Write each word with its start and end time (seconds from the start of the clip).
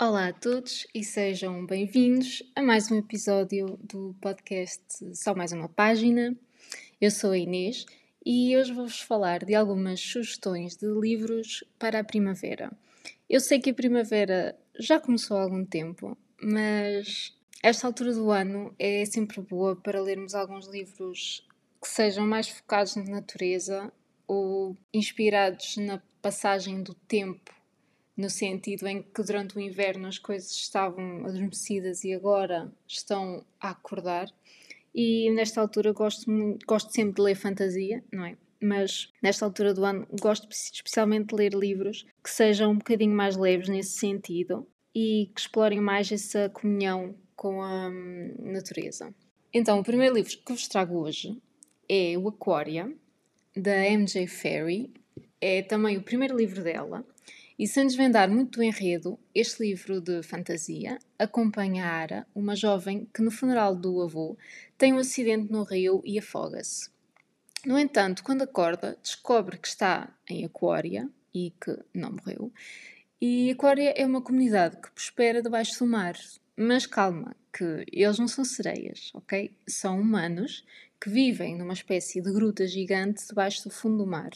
Olá 0.00 0.28
a 0.28 0.32
todos 0.32 0.86
e 0.94 1.02
sejam 1.02 1.66
bem-vindos 1.66 2.40
a 2.54 2.62
mais 2.62 2.88
um 2.88 2.98
episódio 3.00 3.76
do 3.82 4.14
podcast 4.20 4.84
Só 5.12 5.34
Mais 5.34 5.50
Uma 5.50 5.68
Página. 5.68 6.36
Eu 7.00 7.10
sou 7.10 7.32
a 7.32 7.36
Inês 7.36 7.84
e 8.24 8.56
hoje 8.56 8.72
vou-vos 8.72 9.00
falar 9.00 9.44
de 9.44 9.56
algumas 9.56 9.98
sugestões 9.98 10.76
de 10.76 10.86
livros 10.86 11.64
para 11.80 11.98
a 11.98 12.04
primavera. 12.04 12.70
Eu 13.28 13.40
sei 13.40 13.58
que 13.58 13.70
a 13.70 13.74
primavera 13.74 14.56
já 14.78 15.00
começou 15.00 15.36
há 15.36 15.42
algum 15.42 15.64
tempo, 15.64 16.16
mas 16.40 17.36
esta 17.60 17.88
altura 17.88 18.14
do 18.14 18.30
ano 18.30 18.72
é 18.78 19.04
sempre 19.04 19.40
boa 19.40 19.74
para 19.74 20.00
lermos 20.00 20.32
alguns 20.32 20.68
livros 20.68 21.44
que 21.82 21.88
sejam 21.88 22.24
mais 22.24 22.48
focados 22.48 22.94
na 22.94 23.02
natureza 23.02 23.92
ou 24.28 24.76
inspirados 24.94 25.76
na 25.76 26.00
passagem 26.22 26.84
do 26.84 26.94
tempo, 26.94 27.52
no 28.18 28.28
sentido 28.28 28.88
em 28.88 29.00
que 29.00 29.22
durante 29.22 29.56
o 29.56 29.60
inverno 29.60 30.08
as 30.08 30.18
coisas 30.18 30.50
estavam 30.50 31.24
adormecidas 31.24 32.02
e 32.02 32.12
agora 32.12 32.70
estão 32.84 33.44
a 33.60 33.70
acordar. 33.70 34.28
E 34.92 35.30
nesta 35.30 35.60
altura 35.60 35.92
gosto, 35.92 36.26
gosto 36.66 36.92
sempre 36.92 37.14
de 37.14 37.22
ler 37.22 37.36
fantasia, 37.36 38.02
não 38.12 38.24
é? 38.24 38.36
Mas 38.60 39.12
nesta 39.22 39.44
altura 39.44 39.72
do 39.72 39.84
ano 39.84 40.04
gosto 40.20 40.48
especialmente 40.50 41.28
de 41.28 41.36
ler 41.36 41.54
livros 41.54 42.04
que 42.22 42.28
sejam 42.28 42.72
um 42.72 42.78
bocadinho 42.78 43.14
mais 43.14 43.36
leves 43.36 43.68
nesse 43.68 43.96
sentido 43.96 44.66
e 44.92 45.30
que 45.32 45.40
explorem 45.40 45.80
mais 45.80 46.10
essa 46.10 46.48
comunhão 46.48 47.14
com 47.36 47.62
a 47.62 47.88
hum, 47.88 48.34
natureza. 48.40 49.14
Então, 49.54 49.78
o 49.78 49.84
primeiro 49.84 50.16
livro 50.16 50.36
que 50.44 50.52
vos 50.52 50.66
trago 50.66 50.98
hoje 50.98 51.40
é 51.88 52.18
o 52.18 52.26
Aquaria, 52.26 52.92
da 53.56 53.88
MJ 53.90 54.26
Ferry. 54.26 54.92
É 55.40 55.62
também 55.62 55.96
o 55.96 56.02
primeiro 56.02 56.36
livro 56.36 56.64
dela. 56.64 57.06
E 57.58 57.66
sem 57.66 57.86
desvendar 57.86 58.30
muito 58.30 58.58
do 58.58 58.62
enredo, 58.62 59.18
este 59.34 59.64
livro 59.64 60.00
de 60.00 60.22
fantasia 60.22 60.96
acompanha 61.18 61.86
a 61.86 61.88
Ara, 61.88 62.26
uma 62.32 62.54
jovem 62.54 63.08
que 63.12 63.20
no 63.20 63.32
funeral 63.32 63.74
do 63.74 64.00
avô 64.00 64.38
tem 64.76 64.92
um 64.92 64.98
acidente 64.98 65.50
no 65.50 65.64
rio 65.64 66.00
e 66.04 66.18
afoga-se. 66.20 66.88
No 67.66 67.76
entanto, 67.76 68.22
quando 68.22 68.42
acorda, 68.42 68.96
descobre 69.02 69.58
que 69.58 69.66
está 69.66 70.16
em 70.30 70.44
Aquária 70.44 71.10
e 71.34 71.52
que 71.60 71.76
não 71.92 72.12
morreu. 72.12 72.52
E 73.20 73.50
Aquária 73.50 73.92
é 73.96 74.06
uma 74.06 74.22
comunidade 74.22 74.76
que 74.76 74.92
prospera 74.92 75.42
debaixo 75.42 75.80
do 75.80 75.90
mar. 75.90 76.16
Mas 76.56 76.86
calma, 76.86 77.34
que 77.52 77.84
eles 77.92 78.20
não 78.20 78.28
são 78.28 78.44
sereias, 78.44 79.10
ok? 79.14 79.50
São 79.66 80.00
humanos 80.00 80.64
que 81.00 81.10
vivem 81.10 81.56
numa 81.56 81.72
espécie 81.72 82.20
de 82.20 82.32
gruta 82.32 82.68
gigante 82.68 83.26
debaixo 83.26 83.64
do 83.64 83.70
fundo 83.74 83.98
do 83.98 84.06
mar. 84.06 84.30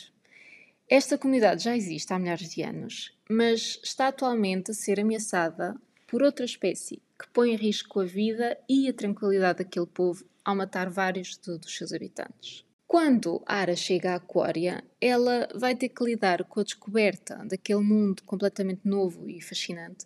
Esta 0.94 1.16
comunidade 1.16 1.64
já 1.64 1.74
existe 1.74 2.12
há 2.12 2.18
milhares 2.18 2.50
de 2.50 2.60
anos, 2.60 3.16
mas 3.26 3.80
está 3.82 4.08
atualmente 4.08 4.72
a 4.72 4.74
ser 4.74 5.00
ameaçada 5.00 5.74
por 6.06 6.22
outra 6.22 6.44
espécie 6.44 7.00
que 7.18 7.26
põe 7.32 7.50
em 7.50 7.56
risco 7.56 8.00
a 8.00 8.04
vida 8.04 8.58
e 8.68 8.86
a 8.86 8.92
tranquilidade 8.92 9.60
daquele 9.60 9.86
povo 9.86 10.22
ao 10.44 10.54
matar 10.54 10.90
vários 10.90 11.38
dos 11.38 11.74
seus 11.74 11.94
habitantes. 11.94 12.62
Quando 12.86 13.42
Ara 13.46 13.74
chega 13.74 14.12
à 14.12 14.16
Aquária, 14.16 14.84
ela 15.00 15.48
vai 15.54 15.74
ter 15.74 15.88
que 15.88 16.04
lidar 16.04 16.44
com 16.44 16.60
a 16.60 16.62
descoberta 16.62 17.36
daquele 17.36 17.80
mundo 17.80 18.22
completamente 18.24 18.86
novo 18.86 19.30
e 19.30 19.40
fascinante 19.40 20.04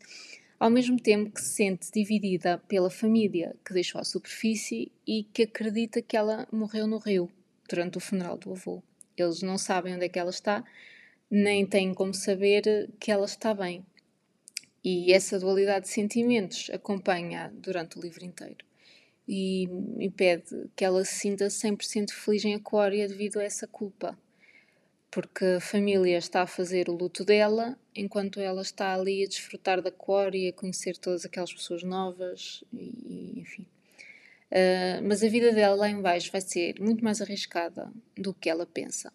ao 0.57 0.71
mesmo 0.71 1.01
tempo 1.01 1.33
que 1.33 1.43
se 1.43 1.57
sente 1.57 1.91
dividida 1.91 2.59
pela 2.69 2.91
família 2.91 3.57
que 3.65 3.75
deixou 3.75 4.01
à 4.01 4.05
superfície 4.05 4.93
e 5.05 5.25
que 5.25 5.43
acredita 5.43 6.01
que 6.01 6.17
ela 6.17 6.47
morreu 6.53 6.87
no 6.87 6.99
rio 6.99 7.29
durante 7.69 7.99
o 7.99 8.01
funeral 8.01 8.39
do 8.39 8.53
avô. 8.53 8.81
Eles 9.17 9.43
não 9.43 9.59
sabem 9.59 9.95
onde 9.95 10.05
é 10.05 10.09
que 10.09 10.19
ela 10.19 10.31
está, 10.31 10.65
nem 11.31 11.67
têm 11.67 11.95
como 11.95 12.15
saber 12.15 12.91
que 13.01 13.11
ela 13.11 13.25
está 13.25 13.55
bem. 13.55 13.85
E 14.85 15.13
essa 15.13 15.39
dualidade 15.39 15.87
de 15.87 15.93
sentimentos 15.93 16.71
acompanha 16.71 17.53
durante 17.55 17.99
o 17.99 18.01
livro 18.01 18.25
inteiro 18.25 18.65
e 19.29 19.65
impede 19.99 20.71
que 20.77 20.85
ela 20.85 21.05
se 21.05 21.15
sinta 21.15 21.47
100% 21.47 22.13
feliz 22.13 22.45
em 22.45 22.55
Aquária 22.55 23.09
devido 23.09 23.39
a 23.39 23.45
essa 23.45 23.67
culpa 23.67 24.17
porque 25.17 25.47
a 25.47 25.61
família 25.61 26.19
está 26.19 26.43
a 26.43 26.47
fazer 26.47 26.91
o 26.91 26.93
luto 26.93 27.25
dela, 27.25 27.75
enquanto 27.95 28.39
ela 28.39 28.61
está 28.61 28.93
ali 28.93 29.25
a 29.25 29.27
desfrutar 29.27 29.81
da 29.81 29.91
e 30.35 30.49
a 30.49 30.53
conhecer 30.53 30.99
todas 30.99 31.25
aquelas 31.25 31.55
pessoas 31.55 31.83
novas, 31.83 32.63
e, 32.71 33.41
enfim. 33.41 33.67
Uh, 34.51 35.03
mas 35.03 35.23
a 35.23 35.29
vida 35.29 35.53
dela 35.53 35.75
lá 35.75 35.89
embaixo 35.89 36.31
vai 36.31 36.41
ser 36.41 36.75
muito 36.81 37.03
mais 37.03 37.21
arriscada 37.21 37.91
do 38.17 38.33
que 38.33 38.49
ela 38.49 38.67
pensa. 38.67 39.13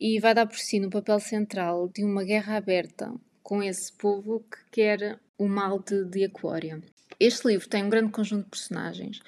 E 0.00 0.18
vai 0.20 0.34
dar 0.34 0.46
por 0.46 0.58
si 0.58 0.78
no 0.78 0.90
papel 0.90 1.20
central 1.20 1.88
de 1.88 2.04
uma 2.04 2.24
guerra 2.24 2.56
aberta 2.56 3.12
com 3.42 3.62
esse 3.62 3.92
povo 3.92 4.40
que 4.40 4.58
quer 4.70 5.18
o 5.38 5.48
mal 5.48 5.82
de, 5.82 6.24
Aquária. 6.24 6.82
Este 7.18 7.48
livro 7.48 7.68
tem 7.68 7.84
um 7.84 7.88
grande 7.88 8.12
conjunto 8.12 8.44
de 8.44 8.50
personagens, 8.50 9.20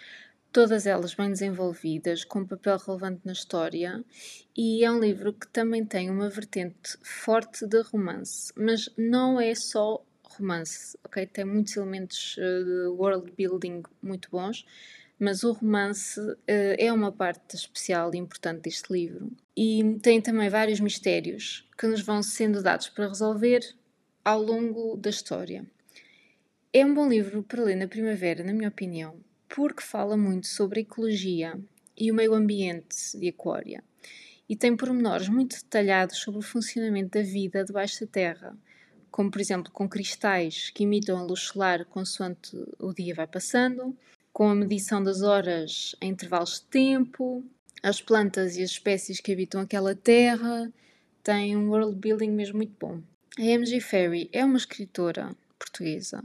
todas 0.52 0.86
elas 0.86 1.14
bem 1.14 1.30
desenvolvidas, 1.30 2.24
com 2.24 2.40
um 2.40 2.46
papel 2.46 2.76
relevante 2.76 3.20
na 3.24 3.32
história, 3.32 4.04
e 4.56 4.84
é 4.84 4.90
um 4.90 5.00
livro 5.00 5.32
que 5.32 5.48
também 5.48 5.84
tem 5.84 6.10
uma 6.10 6.28
vertente 6.28 6.98
forte 7.02 7.66
de 7.66 7.80
romance, 7.82 8.52
mas 8.56 8.90
não 8.96 9.40
é 9.40 9.54
só 9.54 10.04
romance, 10.22 10.98
ok? 11.04 11.26
Tem 11.26 11.44
muitos 11.44 11.76
elementos 11.76 12.36
uh, 12.36 12.64
de 12.64 12.86
world 12.88 13.32
building 13.36 13.82
muito 14.02 14.28
bons, 14.30 14.64
mas 15.20 15.44
o 15.44 15.52
romance 15.52 16.18
uh, 16.18 16.36
é 16.48 16.92
uma 16.92 17.12
parte 17.12 17.54
especial 17.54 18.14
e 18.14 18.18
importante 18.18 18.62
deste 18.62 18.92
livro. 18.92 19.30
E 19.56 19.98
tem 20.02 20.20
também 20.20 20.48
vários 20.48 20.80
mistérios 20.80 21.68
que 21.78 21.86
nos 21.86 22.00
vão 22.00 22.22
sendo 22.22 22.62
dados 22.62 22.88
para 22.88 23.08
resolver 23.08 23.60
ao 24.24 24.42
longo 24.42 24.96
da 24.96 25.10
história. 25.10 25.64
É 26.72 26.84
um 26.84 26.94
bom 26.94 27.08
livro 27.08 27.42
para 27.42 27.62
ler 27.62 27.76
na 27.76 27.86
primavera, 27.86 28.42
na 28.42 28.52
minha 28.52 28.68
opinião, 28.68 29.16
porque 29.48 29.82
fala 29.82 30.16
muito 30.16 30.46
sobre 30.46 30.80
ecologia 30.80 31.58
e 31.96 32.10
o 32.10 32.14
meio 32.14 32.34
ambiente 32.34 33.18
de 33.18 33.28
Aquária 33.28 33.84
e 34.50 34.56
tem 34.56 34.76
pormenores 34.76 35.28
muito 35.28 35.54
detalhados 35.54 36.18
sobre 36.18 36.40
o 36.40 36.42
funcionamento 36.42 37.16
da 37.16 37.22
vida 37.22 37.64
debaixo 37.64 38.00
da 38.00 38.10
terra, 38.10 38.58
como 39.08 39.30
por 39.30 39.40
exemplo 39.40 39.70
com 39.70 39.88
cristais 39.88 40.70
que 40.70 40.82
imitam 40.82 41.18
a 41.18 41.22
luz 41.22 41.38
solar 41.38 41.84
consoante 41.84 42.56
o 42.80 42.92
dia 42.92 43.14
vai 43.14 43.28
passando, 43.28 43.96
com 44.32 44.48
a 44.48 44.54
medição 44.54 45.02
das 45.02 45.22
horas 45.22 45.94
em 46.00 46.10
intervalos 46.10 46.60
de 46.60 46.66
tempo, 46.66 47.44
as 47.82 48.00
plantas 48.00 48.56
e 48.56 48.62
as 48.62 48.70
espécies 48.70 49.20
que 49.20 49.32
habitam 49.32 49.60
aquela 49.60 49.94
terra, 49.94 50.72
tem 51.22 51.56
um 51.56 51.70
world 51.70 51.96
building 51.96 52.30
mesmo 52.30 52.58
muito 52.58 52.74
bom. 52.78 53.00
A 53.38 53.42
M.G. 53.42 53.80
Ferry 53.80 54.28
é 54.32 54.44
uma 54.44 54.56
escritora 54.56 55.34
portuguesa 55.58 56.22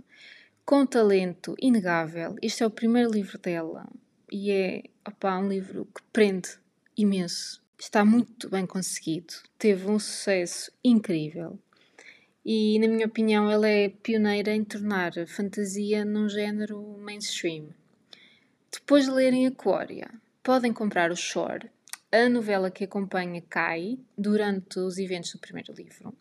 com 0.65 0.85
talento 0.85 1.55
inegável. 1.59 2.35
Este 2.41 2.63
é 2.63 2.67
o 2.67 2.71
primeiro 2.71 3.11
livro 3.11 3.38
dela 3.38 3.88
e 4.31 4.51
é 4.51 4.83
opa, 5.07 5.38
um 5.38 5.47
livro 5.47 5.85
que 5.85 6.01
prende 6.11 6.49
imenso. 6.97 7.61
Está 7.77 8.03
muito 8.03 8.49
bem 8.49 8.65
conseguido, 8.65 9.33
teve 9.59 9.89
um 9.89 9.99
sucesso 9.99 10.71
incrível 10.83 11.59
e, 12.45 12.77
na 12.79 12.88
minha 12.88 13.07
opinião, 13.07 13.49
ela 13.49 13.67
é 13.67 13.89
pioneira 13.89 14.53
em 14.53 14.63
tornar 14.63 15.17
a 15.17 15.25
fantasia 15.25 16.05
num 16.05 16.29
género 16.29 16.79
mainstream. 16.99 17.69
Depois 18.75 19.06
de 19.06 19.12
lerem 19.12 19.47
Aquária, 19.47 20.12
podem 20.44 20.74
comprar 20.74 21.09
o 21.09 21.16
Shore, 21.16 21.72
a 22.12 22.28
novela 22.28 22.69
que 22.69 22.84
acompanha 22.84 23.41
Kai 23.41 23.97
durante 24.18 24.80
os 24.80 24.97
eventos 24.97 25.31
do 25.31 25.40
primeiro 25.40 25.74
livro 25.74 26.13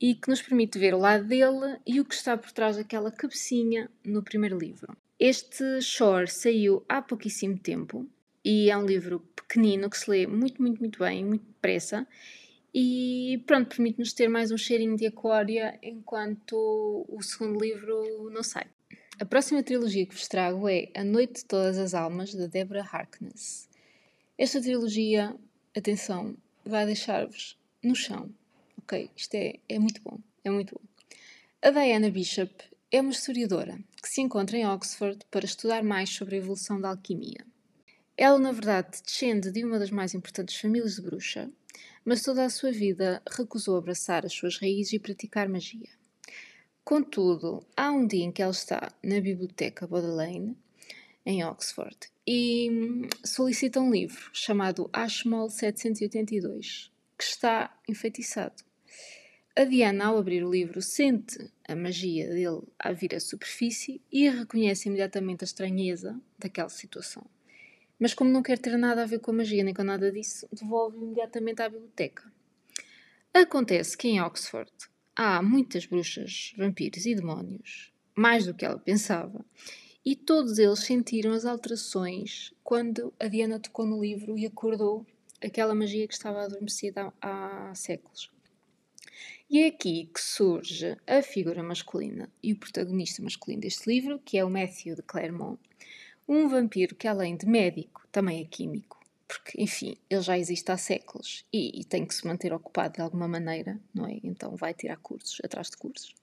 e 0.00 0.14
que 0.14 0.28
nos 0.28 0.40
permite 0.40 0.78
ver 0.78 0.94
o 0.94 0.98
lado 0.98 1.24
dele 1.24 1.78
e 1.84 2.00
o 2.00 2.04
que 2.04 2.14
está 2.14 2.36
por 2.36 2.52
trás 2.52 2.76
daquela 2.76 3.10
cabecinha 3.10 3.90
no 4.04 4.22
primeiro 4.22 4.56
livro. 4.56 4.96
Este 5.18 5.80
Shore 5.80 6.28
saiu 6.28 6.84
há 6.88 7.02
pouquíssimo 7.02 7.58
tempo 7.58 8.08
e 8.44 8.70
é 8.70 8.76
um 8.76 8.86
livro 8.86 9.18
pequenino 9.34 9.90
que 9.90 9.98
se 9.98 10.08
lê 10.08 10.24
muito, 10.24 10.62
muito, 10.62 10.78
muito 10.78 11.00
bem, 11.00 11.24
muito 11.24 11.44
depressa 11.44 12.06
e 12.72 13.42
pronto, 13.44 13.74
permite-nos 13.74 14.12
ter 14.12 14.28
mais 14.28 14.52
um 14.52 14.56
cheirinho 14.56 14.96
de 14.96 15.06
aquária 15.06 15.76
enquanto 15.82 17.04
o 17.08 17.20
segundo 17.22 17.60
livro 17.60 18.30
não 18.30 18.44
sai. 18.44 18.66
A 19.20 19.24
próxima 19.24 19.62
trilogia 19.62 20.06
que 20.06 20.14
vos 20.14 20.28
trago 20.28 20.68
é 20.68 20.88
A 20.94 21.04
Noite 21.04 21.40
de 21.40 21.44
Todas 21.44 21.78
as 21.78 21.94
Almas, 21.94 22.30
de 22.30 22.48
Deborah 22.48 22.88
Harkness. 22.90 23.68
Esta 24.36 24.60
trilogia, 24.60 25.36
atenção, 25.76 26.36
vai 26.64 26.86
deixar-vos 26.86 27.56
no 27.82 27.94
chão 27.94 28.30
ok, 28.92 29.10
isto 29.16 29.34
é, 29.34 29.54
é 29.68 29.78
muito 29.78 30.02
bom, 30.02 30.18
é 30.44 30.50
muito 30.50 30.74
bom. 30.74 30.80
A 31.62 31.70
Diana 31.70 32.10
Bishop 32.10 32.52
é 32.90 33.00
uma 33.00 33.10
historiadora 33.10 33.78
que 34.02 34.08
se 34.08 34.20
encontra 34.20 34.56
em 34.56 34.66
Oxford 34.66 35.18
para 35.30 35.46
estudar 35.46 35.82
mais 35.82 36.10
sobre 36.10 36.34
a 36.34 36.38
evolução 36.38 36.80
da 36.80 36.90
alquimia. 36.90 37.46
Ela, 38.16 38.38
na 38.38 38.52
verdade, 38.52 39.00
descende 39.02 39.50
de 39.50 39.64
uma 39.64 39.78
das 39.78 39.90
mais 39.90 40.14
importantes 40.14 40.56
famílias 40.56 40.96
de 40.96 41.02
bruxa, 41.02 41.50
mas 42.04 42.22
toda 42.22 42.44
a 42.44 42.50
sua 42.50 42.70
vida 42.70 43.22
recusou 43.30 43.76
abraçar 43.76 44.26
as 44.26 44.32
suas 44.34 44.58
raízes 44.58 44.92
e 44.92 44.98
praticar 44.98 45.48
magia. 45.48 45.88
Contudo, 46.84 47.64
há 47.76 47.92
um 47.92 48.04
dia 48.04 48.24
em 48.24 48.32
que 48.32 48.42
ela 48.42 48.50
está 48.50 48.92
na 49.04 49.20
biblioteca 49.20 49.86
Bodleian, 49.86 50.56
em 51.24 51.44
Oxford, 51.44 51.96
e 52.26 52.68
hum, 52.70 53.08
solicita 53.24 53.80
um 53.80 53.88
livro 53.88 54.30
chamado 54.32 54.90
Ashmole 54.92 55.48
782, 55.48 56.90
que 57.16 57.24
está 57.24 57.72
enfeitiçado. 57.88 58.64
A 59.54 59.62
Diana, 59.62 60.06
ao 60.06 60.18
abrir 60.18 60.44
o 60.44 60.50
livro, 60.50 60.82
sente 60.82 61.52
a 61.68 61.76
magia 61.76 62.28
dele 62.28 62.62
a 62.76 62.90
vir 62.90 63.14
à 63.14 63.20
superfície 63.20 64.02
e 64.10 64.28
reconhece 64.28 64.88
imediatamente 64.88 65.44
a 65.44 65.46
estranheza 65.46 66.20
daquela 66.36 66.68
situação. 66.68 67.24
Mas, 67.96 68.12
como 68.12 68.30
não 68.30 68.42
quer 68.42 68.58
ter 68.58 68.76
nada 68.76 69.04
a 69.04 69.06
ver 69.06 69.20
com 69.20 69.30
a 69.30 69.34
magia 69.34 69.62
nem 69.62 69.72
com 69.72 69.84
nada 69.84 70.10
disso, 70.10 70.48
devolve 70.52 70.96
imediatamente 70.96 71.62
à 71.62 71.68
biblioteca. 71.68 72.24
Acontece 73.32 73.96
que 73.96 74.08
em 74.08 74.20
Oxford 74.20 74.72
há 75.16 75.42
muitas 75.42 75.86
bruxas, 75.86 76.52
vampiros 76.56 77.06
e 77.06 77.14
demónios, 77.14 77.92
mais 78.14 78.46
do 78.46 78.54
que 78.54 78.64
ela 78.64 78.78
pensava, 78.78 79.44
e 80.04 80.16
todos 80.16 80.58
eles 80.58 80.80
sentiram 80.80 81.32
as 81.32 81.44
alterações 81.44 82.52
quando 82.64 83.12
a 83.20 83.28
Diana 83.28 83.60
tocou 83.60 83.86
no 83.86 84.02
livro 84.02 84.36
e 84.36 84.46
acordou 84.46 85.06
aquela 85.40 85.74
magia 85.74 86.08
que 86.08 86.14
estava 86.14 86.42
adormecida 86.42 87.12
há, 87.20 87.72
séculos. 87.74 88.30
E 89.48 89.60
é 89.60 89.66
aqui 89.66 90.08
que 90.12 90.20
surge 90.20 90.96
a 91.06 91.22
figura 91.22 91.62
masculina 91.62 92.30
e 92.42 92.52
o 92.52 92.56
protagonista 92.56 93.22
masculino 93.22 93.60
deste 93.60 93.86
livro, 93.88 94.18
que 94.24 94.38
é 94.38 94.44
o 94.44 94.50
Matthew 94.50 94.96
de 94.96 95.02
Clermont, 95.02 95.60
um 96.26 96.48
vampiro 96.48 96.94
que, 96.94 97.06
além 97.06 97.36
de 97.36 97.46
médico, 97.46 98.06
também 98.10 98.40
é 98.40 98.44
químico, 98.44 99.01
porque, 99.32 99.62
enfim, 99.62 99.96
ele 100.10 100.20
já 100.20 100.38
existe 100.38 100.70
há 100.70 100.76
séculos 100.76 101.42
e, 101.50 101.80
e 101.80 101.84
tem 101.84 102.04
que 102.04 102.14
se 102.14 102.26
manter 102.26 102.52
ocupado 102.52 102.96
de 102.96 103.00
alguma 103.00 103.26
maneira, 103.26 103.80
não 103.94 104.06
é? 104.06 104.20
Então 104.22 104.54
vai 104.56 104.74
tirar 104.74 104.98
cursos, 104.98 105.40
atrás 105.42 105.70
de 105.70 105.78
cursos. 105.78 106.14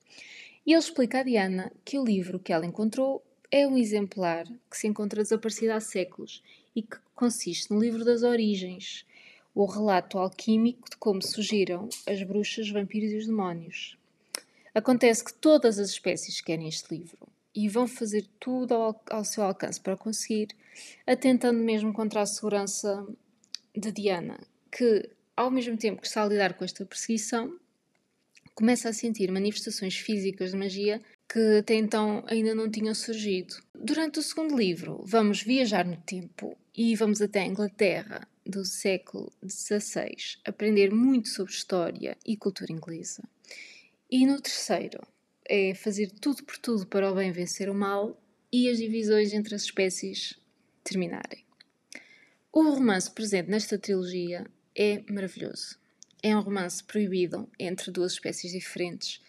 E 0.64 0.74
ele 0.74 0.80
explica 0.80 1.22
a 1.22 1.24
Diana 1.24 1.72
que 1.84 1.98
o 1.98 2.06
livro 2.06 2.38
que 2.38 2.54
ela 2.54 2.68
encontrou 2.68 3.24
é 3.50 3.66
um 3.68 3.76
exemplar 3.76 4.46
que 4.70 4.78
se 4.78 4.86
encontra 4.86 5.24
desaparecido 5.24 5.74
há 5.74 5.80
séculos 5.80 6.44
e 6.76 6.84
que 6.84 6.98
consiste 7.16 7.74
no 7.74 7.80
livro 7.80 8.06
das 8.06 8.22
origens, 8.22 9.04
o 9.56 9.66
relato 9.66 10.20
alquímico 10.20 10.88
de 10.88 10.98
como 10.98 11.20
surgiram 11.24 11.90
as 12.06 12.22
bruxas, 12.22 12.70
vampiros 12.70 13.12
e 13.12 13.18
os 13.18 13.26
demónios. 13.26 13.98
Acontece 14.72 15.24
que 15.24 15.34
todas 15.34 15.80
as 15.80 15.90
espécies 15.90 16.42
querem 16.42 16.68
este 16.68 16.94
livro 16.94 17.28
e 17.56 17.68
vão 17.68 17.88
fazer 17.88 18.28
tudo 18.40 18.76
ao, 18.76 19.04
ao 19.10 19.26
seu 19.26 19.44
alcance 19.44 19.82
para 19.82 19.98
conseguir, 19.98 20.50
atentando 21.06 21.60
mesmo 21.60 21.94
contra 21.94 22.22
a 22.22 22.26
segurança 22.26 23.06
de 23.76 23.92
Diana, 23.92 24.40
que, 24.72 25.10
ao 25.36 25.52
mesmo 25.52 25.78
tempo 25.78 26.02
que 26.02 26.08
está 26.08 26.24
a 26.24 26.28
lidar 26.28 26.54
com 26.54 26.66
esta 26.66 26.86
perseguição, 26.86 27.58
começa 28.54 28.90
a 28.90 28.94
sentir 28.94 29.32
manifestações 29.32 29.98
físicas 29.98 30.52
de 30.52 30.58
magia 30.58 31.02
que 31.32 31.60
até 31.60 31.76
então 31.76 32.24
ainda 32.28 32.56
não 32.56 32.70
tinham 32.70 32.94
surgido. 32.96 33.56
Durante 33.74 34.20
o 34.20 34.24
segundo 34.24 34.58
livro, 34.58 35.04
vamos 35.06 35.44
viajar 35.44 35.86
no 35.86 35.98
tempo 35.98 36.58
e 36.76 36.96
vamos 36.96 37.22
até 37.22 37.42
a 37.42 37.46
Inglaterra 37.46 38.28
do 38.46 38.66
século 38.66 39.32
XVI, 39.48 40.16
aprender 40.44 40.92
muito 40.92 41.30
sobre 41.30 41.54
história 41.54 42.18
e 42.26 42.36
cultura 42.36 42.74
inglesa. 42.74 43.24
E 44.10 44.26
no 44.26 44.42
terceiro, 44.42 45.00
é 45.48 45.74
fazer 45.76 46.12
tudo 46.12 46.44
por 46.44 46.58
tudo 46.58 46.88
para 46.88 47.12
o 47.12 47.16
bem 47.16 47.32
vencer 47.32 47.70
o 47.70 47.76
mal 47.76 48.20
e 48.52 48.70
as 48.70 48.78
divisões 48.78 49.34
entre 49.34 49.54
as 49.54 49.64
espécies 49.64 50.39
terminarem. 50.90 51.46
O 52.52 52.64
romance 52.64 53.12
presente 53.12 53.50
nesta 53.50 53.78
trilogia 53.78 54.46
é 54.76 55.04
maravilhoso. 55.10 55.78
É 56.22 56.36
um 56.36 56.42
romance 56.42 56.84
proibido 56.84 57.50
entre 57.58 57.92
duas 57.92 58.14
espécies 58.14 58.52
diferentes 58.52 59.22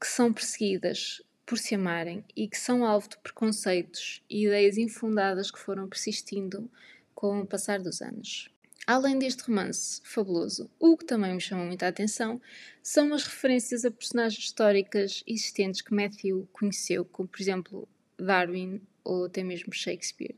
que 0.00 0.06
são 0.06 0.32
perseguidas 0.32 1.22
por 1.44 1.58
se 1.58 1.74
amarem 1.74 2.24
e 2.34 2.48
que 2.48 2.58
são 2.58 2.84
alvo 2.84 3.08
de 3.08 3.18
preconceitos 3.18 4.22
e 4.28 4.46
ideias 4.46 4.78
infundadas 4.78 5.50
que 5.50 5.58
foram 5.58 5.88
persistindo 5.88 6.70
com 7.14 7.40
o 7.40 7.46
passar 7.46 7.78
dos 7.78 8.00
anos. 8.00 8.50
Além 8.84 9.16
deste 9.18 9.44
romance 9.44 10.00
fabuloso, 10.02 10.68
o 10.80 10.96
que 10.96 11.04
também 11.04 11.34
me 11.34 11.40
chamou 11.40 11.66
muita 11.66 11.86
atenção 11.86 12.40
são 12.82 13.14
as 13.14 13.24
referências 13.24 13.84
a 13.84 13.90
personagens 13.92 14.42
históricas 14.42 15.22
existentes 15.24 15.82
que 15.82 15.94
Matthew 15.94 16.48
conheceu, 16.52 17.04
como 17.04 17.28
por 17.28 17.40
exemplo 17.40 17.88
Darwin 18.18 18.80
ou 19.04 19.26
até 19.26 19.44
mesmo 19.44 19.72
Shakespeare, 19.72 20.34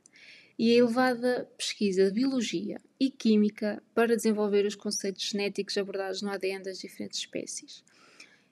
e 0.59 0.73
a 0.73 0.77
elevada 0.77 1.51
pesquisa 1.57 2.07
de 2.07 2.13
biologia 2.13 2.81
e 2.99 3.11
química 3.11 3.83
para 3.95 4.17
desenvolver 4.17 4.65
os 4.67 4.75
conceitos 4.75 5.29
genéticos 5.29 5.77
abordados 5.77 6.23
no 6.23 6.31
ADN 6.31 6.63
das 6.63 6.79
diferentes 6.79 7.19
espécies. 7.19 7.85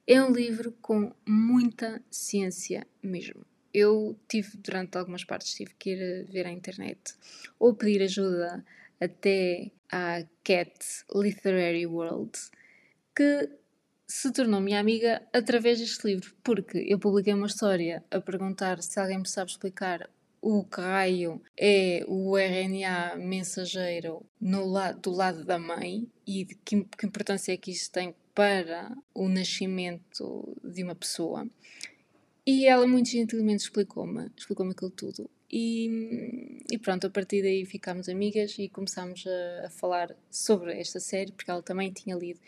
É 0.06 0.22
um 0.22 0.32
livro 0.32 0.72
com 0.82 1.12
muita 1.26 2.02
ciência 2.10 2.86
mesmo. 3.02 3.46
Eu 3.72 4.18
tive, 4.28 4.56
durante 4.58 4.98
algumas 4.98 5.24
partes, 5.24 5.54
tive 5.54 5.74
que 5.78 5.90
ir 5.90 6.24
ver 6.24 6.46
à 6.46 6.50
internet 6.50 7.14
ou 7.58 7.74
pedir 7.74 8.02
ajuda 8.02 8.64
até 9.00 9.70
à 9.90 10.24
Cat 10.44 10.72
Literary 11.14 11.86
World, 11.86 12.32
que 13.16 13.48
se 14.06 14.30
tornou 14.30 14.60
minha 14.60 14.78
amiga 14.78 15.22
através 15.32 15.78
deste 15.78 16.06
livro, 16.06 16.34
porque 16.42 16.78
eu 16.86 16.98
publiquei 16.98 17.32
uma 17.32 17.46
história 17.46 18.04
a 18.10 18.20
perguntar 18.20 18.82
se 18.82 19.00
alguém 19.00 19.18
me 19.18 19.28
sabe 19.28 19.50
explicar 19.50 20.10
o 20.42 20.64
que 20.64 20.80
raio 20.80 21.40
é 21.56 22.04
o 22.08 22.36
RNA 22.36 23.14
mensageiro 23.16 24.26
no 24.40 24.66
lado, 24.66 25.00
do 25.00 25.10
lado 25.12 25.44
da 25.44 25.56
mãe 25.56 26.10
e 26.26 26.44
de 26.44 26.56
que, 26.56 26.82
que 26.82 27.06
importância 27.06 27.52
é 27.52 27.56
que 27.56 27.70
isso 27.70 27.90
tem 27.92 28.12
para 28.34 28.92
o 29.14 29.28
nascimento 29.28 30.58
de 30.64 30.82
uma 30.82 30.96
pessoa. 30.96 31.48
E 32.44 32.66
ela 32.66 32.88
muito 32.88 33.08
gentilmente 33.08 33.62
explicou-me, 33.62 34.30
explicou-me 34.36 34.72
aquilo 34.72 34.90
tudo. 34.90 35.30
E, 35.48 36.58
e, 36.72 36.78
pronto, 36.78 37.06
a 37.06 37.10
partir 37.10 37.42
daí 37.42 37.64
ficámos 37.64 38.08
amigas 38.08 38.58
e 38.58 38.68
começámos 38.68 39.24
a, 39.26 39.66
a, 39.66 39.70
falar 39.70 40.16
sobre 40.28 40.72
esta 40.72 40.98
série, 40.98 41.30
porque 41.30 41.50
ela 41.50 41.62
também 41.62 41.92
tinha 41.92 42.16
lido 42.16 42.40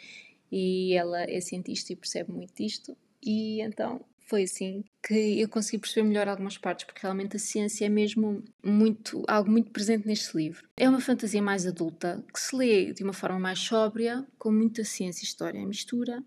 e 0.51 0.95
ela 0.95 1.23
é 1.23 1.41
cientista 1.41 1.93
e 1.93 1.97
percebe 1.97 2.33
muito 2.33 2.55
disto. 2.55 2.97
E 3.23 3.61
então 3.61 4.01
foi 4.27 4.45
assim 4.45 4.85
que 5.07 5.41
eu 5.41 5.49
consegui 5.49 5.79
perceber 5.79 6.09
melhor 6.09 6.29
algumas 6.29 6.57
partes, 6.57 6.85
porque 6.85 7.03
realmente 7.03 7.37
a 7.37 7.39
ciência 7.39 7.85
é 7.85 7.89
mesmo 7.89 8.43
muito 8.63 9.23
algo 9.29 9.51
muito 9.51 9.71
presente 9.71 10.07
neste 10.07 10.37
livro. 10.37 10.67
É 10.77 10.89
uma 10.89 11.01
fantasia 11.01 11.43
mais 11.43 11.67
adulta, 11.67 12.25
que 12.33 12.41
se 12.41 12.57
lê 12.57 12.93
de 12.93 13.03
uma 13.05 13.13
forma 13.13 13.39
mais 13.39 13.59
sóbria, 13.59 14.27
com 14.39 14.51
muita 14.51 14.85
ciência 14.85 15.23
e 15.23 15.27
história 15.27 15.65
mistura. 15.67 16.23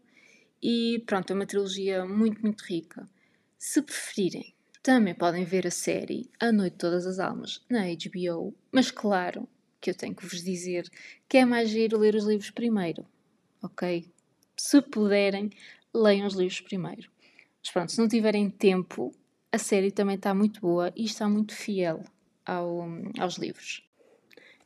E 0.62 1.04
pronto, 1.06 1.32
é 1.32 1.34
uma 1.36 1.46
trilogia 1.46 2.06
muito, 2.06 2.42
muito 2.42 2.62
rica. 2.64 3.08
Se 3.58 3.82
preferirem, 3.82 4.54
também 4.84 5.16
podem 5.16 5.44
ver 5.44 5.66
a 5.68 5.72
série 5.72 6.30
A 6.40 6.52
Noite 6.52 6.74
de 6.74 6.80
Todas 6.80 7.06
as 7.06 7.20
Almas 7.20 7.62
na 7.70 7.82
HBO, 7.82 8.54
mas 8.72 8.92
claro 8.92 9.48
que 9.82 9.90
eu 9.90 9.96
tenho 9.96 10.16
que 10.16 10.26
vos 10.26 10.44
dizer 10.44 10.90
que 11.28 11.38
é 11.38 11.46
mais 11.46 11.70
giro 11.70 11.98
ler 11.98 12.16
os 12.16 12.26
livros 12.26 12.52
primeiro, 12.52 13.06
ok? 13.62 14.08
Se 14.56 14.82
puderem, 14.82 15.50
leiam 15.94 16.28
os 16.28 16.36
livros 16.36 16.62
primeiro. 16.62 17.10
Mas 17.68 17.74
pronto, 17.74 17.92
se 17.92 18.00
não 18.00 18.08
tiverem 18.08 18.50
tempo, 18.50 19.14
a 19.52 19.58
série 19.58 19.92
também 19.92 20.16
está 20.16 20.34
muito 20.34 20.62
boa 20.62 20.90
e 20.96 21.04
está 21.04 21.28
muito 21.28 21.54
fiel 21.54 22.02
ao, 22.46 22.88
aos 23.20 23.36
livros. 23.36 23.86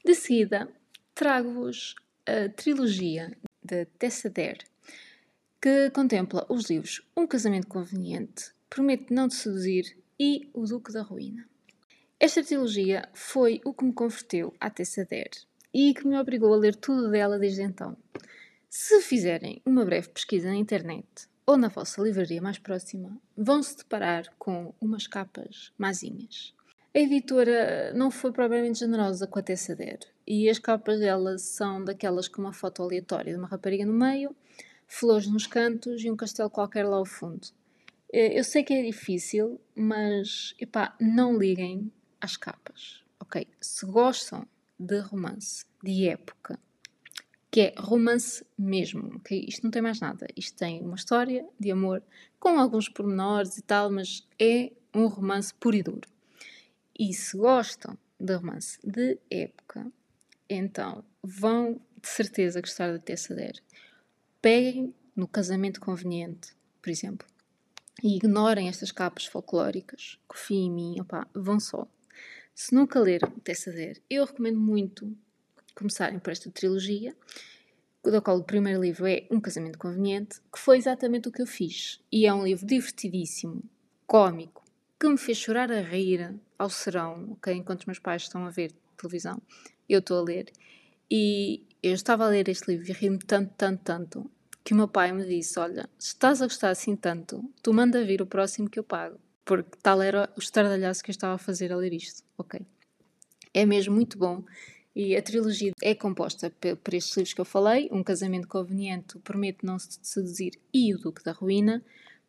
De 0.05 0.13
seguida, 0.13 0.69
trago-vos 1.15 1.95
a 2.27 2.47
trilogia 2.49 3.35
de 3.63 3.87
Dare, 4.29 4.59
que 5.59 5.89
contempla 5.89 6.45
os 6.47 6.69
livros 6.69 7.01
Um 7.17 7.25
Casamento 7.25 7.65
Conveniente, 7.65 8.51
Promete 8.69 9.11
Não 9.11 9.27
Te 9.27 9.33
Seduzir 9.33 9.97
e 10.19 10.51
O 10.53 10.67
Duque 10.67 10.93
da 10.93 11.01
Ruína. 11.01 11.49
Esta 12.19 12.43
trilogia 12.43 13.09
foi 13.15 13.61
o 13.65 13.73
que 13.73 13.83
me 13.83 13.93
converteu 13.93 14.53
à 14.59 14.69
Tessa 14.69 15.03
Dare 15.05 15.41
e 15.73 15.91
que 15.95 16.05
me 16.05 16.19
obrigou 16.19 16.53
a 16.53 16.57
ler 16.57 16.75
tudo 16.75 17.09
dela 17.09 17.39
desde 17.39 17.63
então. 17.63 17.97
Se 18.69 19.01
fizerem 19.01 19.59
uma 19.65 19.83
breve 19.83 20.09
pesquisa 20.09 20.49
na 20.49 20.55
internet 20.55 21.30
ou 21.51 21.57
na 21.57 21.67
vossa 21.67 22.01
livraria 22.01 22.41
mais 22.41 22.57
próxima, 22.57 23.17
vão 23.35 23.61
se 23.61 23.75
deparar 23.75 24.23
com 24.39 24.73
umas 24.79 25.05
capas 25.05 25.73
mazinhas. 25.77 26.53
A 26.95 26.99
editora 26.99 27.93
não 27.93 28.09
foi 28.09 28.31
propriamente 28.31 28.79
generosa 28.79 29.27
com 29.27 29.37
a 29.37 29.41
Tessa 29.41 29.77
e 30.25 30.49
as 30.49 30.59
capas 30.59 31.01
dela 31.01 31.37
são 31.37 31.83
daquelas 31.83 32.29
com 32.29 32.41
uma 32.41 32.53
foto 32.53 32.81
aleatória 32.81 33.33
de 33.33 33.37
uma 33.37 33.49
rapariga 33.49 33.85
no 33.85 33.91
meio, 33.91 34.33
flores 34.87 35.27
nos 35.27 35.45
cantos 35.45 36.01
e 36.05 36.09
um 36.09 36.15
castelo 36.15 36.49
qualquer 36.49 36.85
lá 36.85 36.95
ao 36.95 37.05
fundo. 37.05 37.45
Eh, 38.13 38.39
eu 38.39 38.45
sei 38.45 38.63
que 38.63 38.73
é 38.73 38.83
difícil, 38.83 39.59
mas 39.75 40.55
epá, 40.57 40.95
não 41.01 41.37
liguem 41.37 41.91
às 42.21 42.37
capas, 42.37 43.03
ok? 43.19 43.45
Se 43.59 43.85
gostam 43.85 44.47
de 44.79 44.99
romance, 44.99 45.65
de 45.83 46.07
época, 46.07 46.57
que 47.51 47.59
é 47.59 47.73
romance 47.77 48.45
mesmo, 48.57 49.17
ok? 49.17 49.45
Isto 49.45 49.63
não 49.63 49.71
tem 49.71 49.81
mais 49.81 49.99
nada. 49.99 50.25
Isto 50.37 50.57
tem 50.57 50.81
uma 50.81 50.95
história 50.95 51.45
de 51.59 51.69
amor 51.69 52.01
com 52.39 52.57
alguns 52.57 52.87
pormenores 52.87 53.57
e 53.57 53.61
tal, 53.61 53.91
mas 53.91 54.25
é 54.39 54.71
um 54.95 55.07
romance 55.07 55.53
puro 55.53 55.75
e 55.75 55.83
duro. 55.83 56.09
E 56.97 57.13
se 57.13 57.37
gostam 57.37 57.97
de 58.17 58.33
romance 58.33 58.79
de 58.83 59.19
época, 59.29 59.91
então 60.49 61.03
vão 61.21 61.79
de 62.01 62.07
certeza 62.07 62.61
gostar 62.61 62.91
da 62.93 62.99
Tessa 62.99 63.35
Dare. 63.35 63.59
Peguem 64.41 64.95
no 65.13 65.27
casamento 65.27 65.81
conveniente, 65.81 66.55
por 66.81 66.89
exemplo, 66.89 67.27
e 68.01 68.15
ignorem 68.15 68.69
estas 68.69 68.91
capas 68.91 69.25
folclóricas. 69.25 70.17
Confiem 70.27 70.67
em 70.67 70.71
mim, 70.71 71.01
opa, 71.01 71.27
vão 71.33 71.59
só. 71.59 71.85
Se 72.55 72.73
nunca 72.73 72.99
leram 72.99 73.31
Tessa 73.39 73.71
Dare, 73.71 74.01
eu 74.09 74.23
recomendo 74.23 74.59
muito 74.59 75.15
começarem 75.75 76.19
por 76.19 76.31
esta 76.31 76.49
trilogia 76.49 77.15
do 78.03 78.21
qual 78.21 78.37
o 78.37 78.43
primeiro 78.43 78.81
livro 78.81 79.05
é 79.05 79.27
Um 79.29 79.39
Casamento 79.39 79.77
Conveniente, 79.77 80.39
que 80.51 80.59
foi 80.59 80.77
exatamente 80.77 81.29
o 81.29 81.31
que 81.31 81.41
eu 81.41 81.45
fiz. 81.45 81.99
E 82.11 82.25
é 82.25 82.33
um 82.33 82.43
livro 82.43 82.65
divertidíssimo, 82.65 83.63
cómico, 84.07 84.63
que 84.99 85.07
me 85.07 85.17
fez 85.17 85.37
chorar 85.37 85.71
a 85.71 85.81
rir 85.81 86.33
ao 86.57 86.69
serão, 86.69 87.31
okay? 87.33 87.53
enquanto 87.53 87.81
os 87.81 87.85
meus 87.85 87.99
pais 87.99 88.23
estão 88.23 88.45
a 88.45 88.49
ver 88.49 88.73
televisão, 88.97 89.41
eu 89.87 89.99
estou 89.99 90.19
a 90.19 90.23
ler. 90.23 90.51
E 91.09 91.63
eu 91.83 91.93
estava 91.93 92.25
a 92.25 92.29
ler 92.29 92.47
este 92.49 92.71
livro 92.71 92.89
e 92.89 92.93
ri-me 92.93 93.19
tanto, 93.19 93.53
tanto, 93.57 93.83
tanto, 93.83 94.31
que 94.63 94.73
o 94.73 94.77
meu 94.77 94.87
pai 94.87 95.11
me 95.11 95.25
disse: 95.25 95.59
Olha, 95.59 95.89
se 95.97 96.09
estás 96.09 96.41
a 96.41 96.45
gostar 96.45 96.69
assim 96.69 96.95
tanto, 96.95 97.43
tu 97.61 97.73
manda 97.73 98.03
vir 98.03 98.21
o 98.21 98.25
próximo 98.25 98.69
que 98.69 98.79
eu 98.79 98.83
pago. 98.83 99.19
Porque 99.43 99.77
tal 99.81 100.01
era 100.01 100.31
o 100.37 100.39
estardalhaço 100.39 101.03
que 101.03 101.09
eu 101.09 101.13
estava 101.13 101.33
a 101.33 101.37
fazer 101.37 101.73
a 101.73 101.75
ler 101.75 101.93
isto. 101.93 102.23
Ok. 102.37 102.61
É 103.53 103.65
mesmo 103.65 103.93
muito 103.93 104.17
bom. 104.17 104.43
E 104.95 105.15
a 105.15 105.21
trilogia 105.21 105.71
é 105.81 105.95
composta 105.95 106.51
por 106.83 106.93
estes 106.93 107.15
livros 107.15 107.33
que 107.33 107.41
eu 107.41 107.45
falei: 107.45 107.87
Um 107.91 108.03
Casamento 108.03 108.47
Conveniente, 108.47 109.17
O 109.17 109.21
Prometo 109.21 109.65
Não 109.65 109.79
Se 109.79 109.97
Seduzir 110.01 110.53
e 110.73 110.93
O 110.93 110.97
Duque 110.97 111.23
da 111.23 111.31
Ruína. 111.31 111.83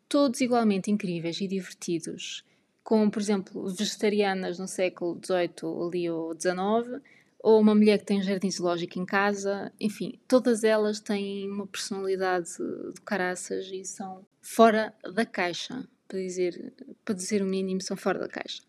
Todos 0.09 0.41
igualmente 0.41 0.91
incríveis 0.91 1.41
e 1.41 1.49
divertidos. 1.49 2.45
Com, 2.85 3.09
por 3.09 3.21
exemplo, 3.21 3.69
vegetarianas 3.69 4.59
no 4.59 4.69
século 4.69 5.19
XVIII 5.25 5.65
ou 5.65 5.91
XIX, 6.35 7.03
ou 7.43 7.61
uma 7.61 7.75
mulher 7.75 7.99
que 7.99 8.05
tem 8.05 8.23
jardim 8.23 8.51
zoológico 8.51 8.99
em 8.99 9.05
casa, 9.05 9.73
enfim, 9.81 10.19
todas 10.29 10.63
elas 10.63 11.01
têm 11.01 11.51
uma 11.51 11.67
personalidade 11.67 12.51
de 12.57 13.01
caraças 13.01 13.69
e 13.73 13.85
são 13.85 14.25
fora 14.41 14.95
da 15.13 15.27
caixa, 15.27 15.85
para 16.07 16.19
dizer, 16.19 16.73
para 17.05 17.15
dizer 17.15 17.43
o 17.43 17.47
mínimo, 17.47 17.81
são 17.81 17.97
fora 17.97 18.21
da 18.21 18.29
caixa. 18.29 18.63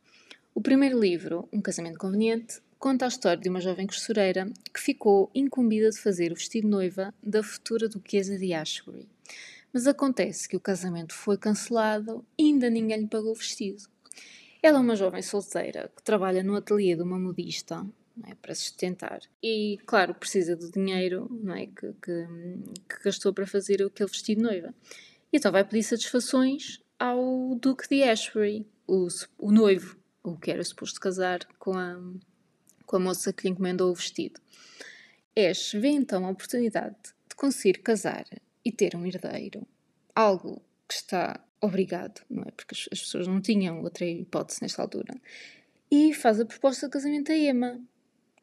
O 0.55 0.61
primeiro 0.61 0.99
livro, 0.99 1.47
Um 1.51 1.61
Casamento 1.61 1.99
Conveniente, 1.99 2.61
conta 2.83 3.05
a 3.05 3.07
história 3.07 3.41
de 3.41 3.47
uma 3.47 3.61
jovem 3.61 3.87
costureira 3.87 4.45
que 4.73 4.77
ficou 4.81 5.31
incumbida 5.33 5.89
de 5.89 5.97
fazer 5.97 6.33
o 6.33 6.35
vestido 6.35 6.67
noiva 6.67 7.13
da 7.23 7.41
futura 7.41 7.87
duquesa 7.87 8.37
de 8.37 8.53
Ashbury. 8.53 9.07
Mas 9.71 9.87
acontece 9.87 10.49
que 10.49 10.57
o 10.57 10.59
casamento 10.59 11.13
foi 11.13 11.37
cancelado 11.37 12.25
e 12.37 12.43
ainda 12.43 12.69
ninguém 12.69 12.99
lhe 12.99 13.07
pagou 13.07 13.31
o 13.31 13.35
vestido. 13.35 13.83
Ela 14.61 14.79
é 14.79 14.81
uma 14.81 14.97
jovem 14.97 15.21
solteira 15.21 15.89
que 15.95 16.03
trabalha 16.03 16.43
no 16.43 16.57
ateliê 16.57 16.93
de 16.93 17.03
uma 17.03 17.17
modista 17.17 17.87
é? 18.27 18.35
para 18.35 18.53
sustentar. 18.53 19.21
E, 19.41 19.77
claro, 19.85 20.13
precisa 20.13 20.53
do 20.53 20.69
dinheiro 20.69 21.29
é? 21.55 21.67
que, 21.67 21.93
que, 22.01 22.27
que 22.89 23.03
gastou 23.05 23.33
para 23.33 23.47
fazer 23.47 23.81
aquele 23.81 24.09
vestido 24.09 24.39
de 24.39 24.43
noiva. 24.43 24.75
E 25.31 25.37
então 25.37 25.53
vai 25.53 25.63
pedir 25.63 25.83
satisfações 25.83 26.81
ao 26.99 27.55
Duque 27.55 27.87
de 27.87 28.03
Ashbury, 28.03 28.67
o, 28.85 29.07
o 29.37 29.53
noivo, 29.53 29.97
o 30.21 30.37
que 30.37 30.51
era 30.51 30.61
suposto 30.65 30.99
casar 30.99 31.47
com 31.57 31.77
a, 31.77 31.97
com 32.93 32.97
a 32.97 32.99
moça 32.99 33.33
que 33.33 33.47
lhe 33.47 33.49
encomendou 33.49 33.89
o 33.89 33.95
vestido. 33.95 34.39
Ash 35.35 35.71
vê 35.73 35.87
então 35.87 36.27
a 36.27 36.29
oportunidade 36.29 36.95
de 37.27 37.35
conseguir 37.35 37.79
casar 37.79 38.23
e 38.63 38.71
ter 38.71 38.95
um 38.95 39.03
herdeiro, 39.03 39.65
algo 40.13 40.61
que 40.87 40.93
está 40.93 41.43
obrigado, 41.59 42.21
não 42.29 42.43
é? 42.43 42.51
Porque 42.51 42.75
as, 42.75 42.87
as 42.91 42.99
pessoas 42.99 43.25
não 43.25 43.41
tinham 43.41 43.81
outra 43.81 44.05
hipótese 44.05 44.61
nesta 44.61 44.83
altura. 44.83 45.19
E 45.89 46.13
faz 46.13 46.39
a 46.39 46.45
proposta 46.45 46.85
de 46.85 46.93
casamento 46.93 47.31
a 47.31 47.35
Emma, 47.35 47.81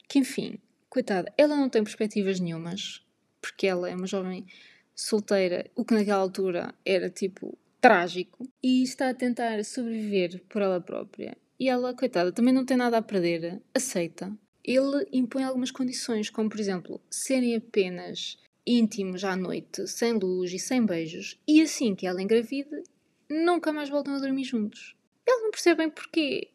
que 0.09 0.19
enfim, 0.19 0.59
coitada, 0.89 1.33
ela 1.39 1.55
não 1.55 1.69
tem 1.69 1.85
perspectivas 1.85 2.41
nenhumas, 2.41 3.07
porque 3.41 3.69
ela 3.69 3.89
é 3.89 3.95
uma 3.95 4.09
jovem 4.09 4.45
solteira, 4.97 5.71
o 5.77 5.85
que 5.85 5.95
naquela 5.95 6.23
altura 6.23 6.75
era 6.85 7.09
tipo 7.09 7.57
trágico, 7.81 8.49
e 8.61 8.83
está 8.83 9.11
a 9.11 9.15
tentar 9.15 9.65
sobreviver 9.65 10.43
por 10.49 10.61
ela 10.61 10.81
própria. 10.81 11.37
E 11.61 11.69
ela, 11.69 11.95
coitada, 11.95 12.33
também 12.33 12.55
não 12.55 12.65
tem 12.65 12.77
nada 12.77 12.97
a 12.97 13.03
perder, 13.03 13.61
aceita. 13.75 14.33
Ele 14.65 15.07
impõe 15.13 15.45
algumas 15.45 15.71
condições, 15.71 16.31
como 16.31 16.49
por 16.49 16.59
exemplo, 16.59 17.01
serem 17.11 17.55
apenas 17.55 18.39
íntimos 18.67 19.23
à 19.25 19.37
noite, 19.37 19.87
sem 19.87 20.15
luz 20.15 20.53
e 20.53 20.59
sem 20.59 20.85
beijos, 20.85 21.39
e 21.47 21.61
assim 21.61 21.95
que 21.95 22.07
ela 22.07 22.23
engravida, 22.23 22.83
nunca 23.29 23.73
mais 23.73 23.91
voltam 23.91 24.15
a 24.15 24.19
dormir 24.19 24.45
juntos. 24.45 24.97
Ele 25.27 25.43
não 25.43 25.51
percebe 25.51 25.83
bem 25.83 25.91
porquê 25.91 26.49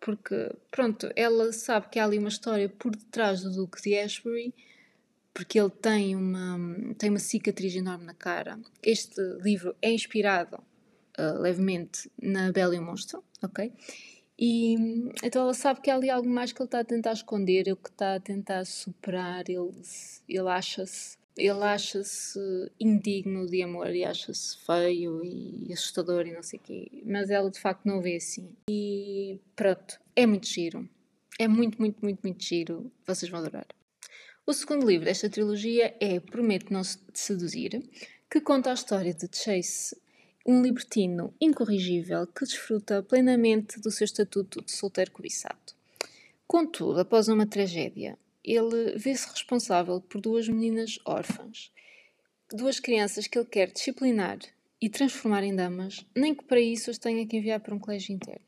porque, 0.00 0.54
pronto, 0.70 1.10
ela 1.16 1.52
sabe 1.52 1.88
que 1.88 1.98
há 1.98 2.04
ali 2.04 2.18
uma 2.18 2.28
história 2.28 2.68
por 2.68 2.94
detrás 2.94 3.42
do 3.42 3.50
Duque 3.50 3.82
de 3.82 3.98
Ashbury, 3.98 4.54
porque 5.32 5.58
ele 5.58 5.70
tem 5.70 6.16
uma, 6.16 6.94
tem 6.98 7.10
uma 7.10 7.18
cicatriz 7.18 7.74
enorme 7.74 8.04
na 8.04 8.14
cara. 8.14 8.58
Este 8.82 9.20
livro 9.42 9.74
é 9.80 9.90
inspirado 9.90 10.56
uh, 11.18 11.40
levemente 11.40 12.10
na 12.20 12.50
Bela 12.52 12.74
e 12.74 12.78
o 12.78 12.82
Monstro, 12.82 13.22
ok? 13.42 13.72
E 14.42 14.74
então 15.22 15.42
ela 15.42 15.52
sabe 15.52 15.82
que 15.82 15.90
há 15.90 15.94
ali 15.94 16.08
algo 16.08 16.26
mais 16.26 16.50
que 16.50 16.62
ele 16.62 16.66
está 16.66 16.80
a 16.80 16.84
tentar 16.84 17.12
esconder, 17.12 17.70
o 17.70 17.76
que 17.76 17.90
está 17.90 18.14
a 18.14 18.20
tentar 18.20 18.64
superar, 18.64 19.44
ele, 19.50 19.70
ele 20.26 20.48
acha-se 20.48 21.20
ele 21.36 21.62
acha-se 21.62 22.40
indigno 22.78 23.46
de 23.46 23.62
amor 23.62 23.94
e 23.94 24.04
acha-se 24.04 24.58
feio 24.58 25.24
e 25.24 25.72
assustador 25.72 26.26
e 26.26 26.32
não 26.32 26.42
sei 26.42 26.58
o 26.58 26.62
quê, 26.62 27.02
mas 27.04 27.30
ela 27.30 27.50
de 27.50 27.58
facto 27.58 27.86
não 27.86 28.00
vê 28.00 28.16
assim. 28.16 28.54
E 28.68 29.38
pronto, 29.54 30.00
é 30.16 30.26
muito 30.26 30.46
giro. 30.46 30.88
É 31.38 31.48
muito, 31.48 31.78
muito, 31.78 31.98
muito, 32.02 32.20
muito 32.22 32.44
giro. 32.44 32.90
Vocês 33.06 33.30
vão 33.30 33.40
adorar. 33.40 33.66
O 34.46 34.52
segundo 34.52 34.86
livro 34.86 35.06
desta 35.06 35.30
trilogia 35.30 35.96
é 36.00 36.20
Prometo 36.20 36.72
Não 36.72 36.82
Seduzir, 37.14 37.82
que 38.30 38.40
conta 38.40 38.70
a 38.70 38.74
história 38.74 39.14
de 39.14 39.28
Chase, 39.32 39.96
um 40.46 40.62
libertino 40.62 41.34
incorrigível 41.40 42.26
que 42.26 42.44
desfruta 42.44 43.02
plenamente 43.02 43.78
do 43.80 43.90
seu 43.90 44.04
estatuto 44.04 44.62
de 44.62 44.72
solteiro 44.72 45.10
cobiçado. 45.10 45.74
Contudo, 46.46 47.00
após 47.00 47.28
uma 47.28 47.46
tragédia, 47.46 48.18
ele 48.42 48.96
vê-se 48.96 49.28
responsável 49.28 50.00
por 50.00 50.20
duas 50.20 50.48
meninas 50.48 50.98
órfãs, 51.04 51.70
duas 52.50 52.80
crianças 52.80 53.26
que 53.26 53.38
ele 53.38 53.46
quer 53.46 53.70
disciplinar 53.70 54.38
e 54.80 54.88
transformar 54.88 55.44
em 55.44 55.54
damas, 55.54 56.04
nem 56.16 56.34
que 56.34 56.44
para 56.44 56.60
isso 56.60 56.90
as 56.90 56.98
tenha 56.98 57.26
que 57.26 57.36
enviar 57.36 57.60
para 57.60 57.74
um 57.74 57.78
colégio 57.78 58.14
interno. 58.14 58.44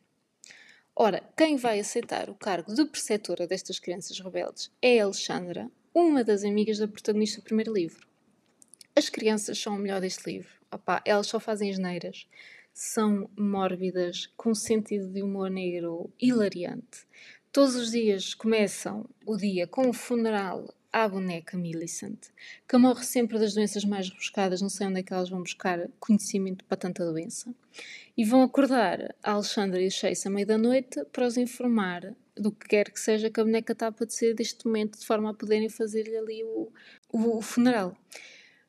Ora, 0.97 1.23
quem 1.37 1.57
vai 1.57 1.79
aceitar 1.79 2.29
o 2.29 2.35
cargo 2.35 2.75
de 2.75 2.85
preceptora 2.85 3.47
destas 3.47 3.79
crianças 3.79 4.19
rebeldes 4.19 4.71
é 4.81 4.99
Alexandra, 4.99 5.71
uma 5.95 6.25
das 6.25 6.43
amigas 6.43 6.79
da 6.79 6.89
protagonista 6.89 7.41
do 7.41 7.45
primeiro 7.45 7.73
livro. 7.73 8.12
As 8.95 9.09
crianças 9.09 9.59
são 9.59 9.75
o 9.75 9.79
melhor 9.79 10.03
deste 10.03 10.31
livro. 10.31 10.51
Opa, 10.71 11.03
elas 11.07 11.27
só 11.27 11.41
fazem 11.41 11.73
geneiras. 11.73 12.27
São 12.75 13.29
mórbidas, 13.37 14.31
com 14.37 14.55
sentido 14.55 15.09
de 15.09 15.23
humor 15.23 15.51
negro 15.51 16.13
hilariante. 16.21 17.07
Todos 17.51 17.75
os 17.75 17.91
dias 17.91 18.35
começam 18.35 19.09
o 19.27 19.37
dia 19.37 19.67
com 19.67 19.89
o 19.89 19.93
funeral 19.93 20.75
à 20.93 21.09
boneca 21.09 21.57
Millicent, 21.57 22.19
que 22.69 22.77
morre 22.77 23.03
sempre 23.03 23.39
das 23.39 23.55
doenças 23.55 23.83
mais 23.85 24.11
rebuscadas, 24.11 24.61
não 24.61 24.69
sei 24.69 24.87
onde 24.87 25.01
é 25.01 25.03
que 25.03 25.13
elas 25.13 25.31
vão 25.31 25.43
buscar 25.43 25.89
conhecimento 25.99 26.65
para 26.67 26.77
tanta 26.77 27.05
doença. 27.05 27.55
E 28.15 28.25
vão 28.25 28.43
acordar 28.43 29.15
a 29.23 29.33
Alexandra 29.33 29.81
e 29.81 29.87
o 29.87 29.91
Chase 29.91 30.29
à 30.29 30.31
meia 30.31 30.45
da 30.47 30.59
noite 30.59 31.03
para 31.11 31.27
os 31.27 31.39
informar 31.39 32.15
do 32.37 32.53
que 32.53 32.69
quer 32.69 32.91
que 32.91 33.01
seja 33.01 33.31
que 33.31 33.41
a 33.41 33.45
boneca 33.45 33.73
está 33.73 33.87
a 33.87 33.93
padecer 33.93 34.35
deste 34.35 34.67
momento, 34.67 34.99
de 34.99 35.07
forma 35.07 35.31
a 35.31 35.35
poderem 35.35 35.71
fazer-lhe 35.71 36.17
ali 36.17 36.45
o, 36.45 36.71
o, 37.11 37.39
o 37.39 37.43
funeral. 37.43 37.97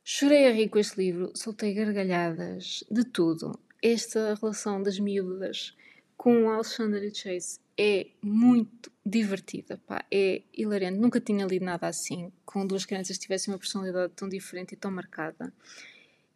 Chorei 0.06 0.48
a 0.48 0.52
rir 0.52 0.68
com 0.68 0.78
este 0.80 0.98
livro, 0.98 1.32
soltei 1.34 1.74
gargalhadas 1.74 2.84
de 2.92 3.06
tudo. 3.06 3.58
Esta 3.82 4.34
relação 4.36 4.84
das 4.84 5.00
miúdas 5.00 5.74
com 6.18 6.50
Alexandra 6.50 7.10
Chase 7.14 7.58
é 7.78 8.08
muito 8.22 8.92
divertida, 9.06 9.80
pá, 9.88 10.04
é 10.12 10.42
hilariante. 10.54 11.00
Nunca 11.00 11.22
tinha 11.22 11.46
lido 11.46 11.64
nada 11.64 11.88
assim, 11.88 12.34
com 12.46 12.68
duas 12.68 12.86
crianças 12.86 13.16
que 13.16 13.24
tivessem 13.24 13.54
uma 13.54 13.58
personalidade 13.58 14.12
tão 14.14 14.28
diferente 14.28 14.74
e 14.74 14.76
tão 14.76 14.92
marcada. 14.92 15.54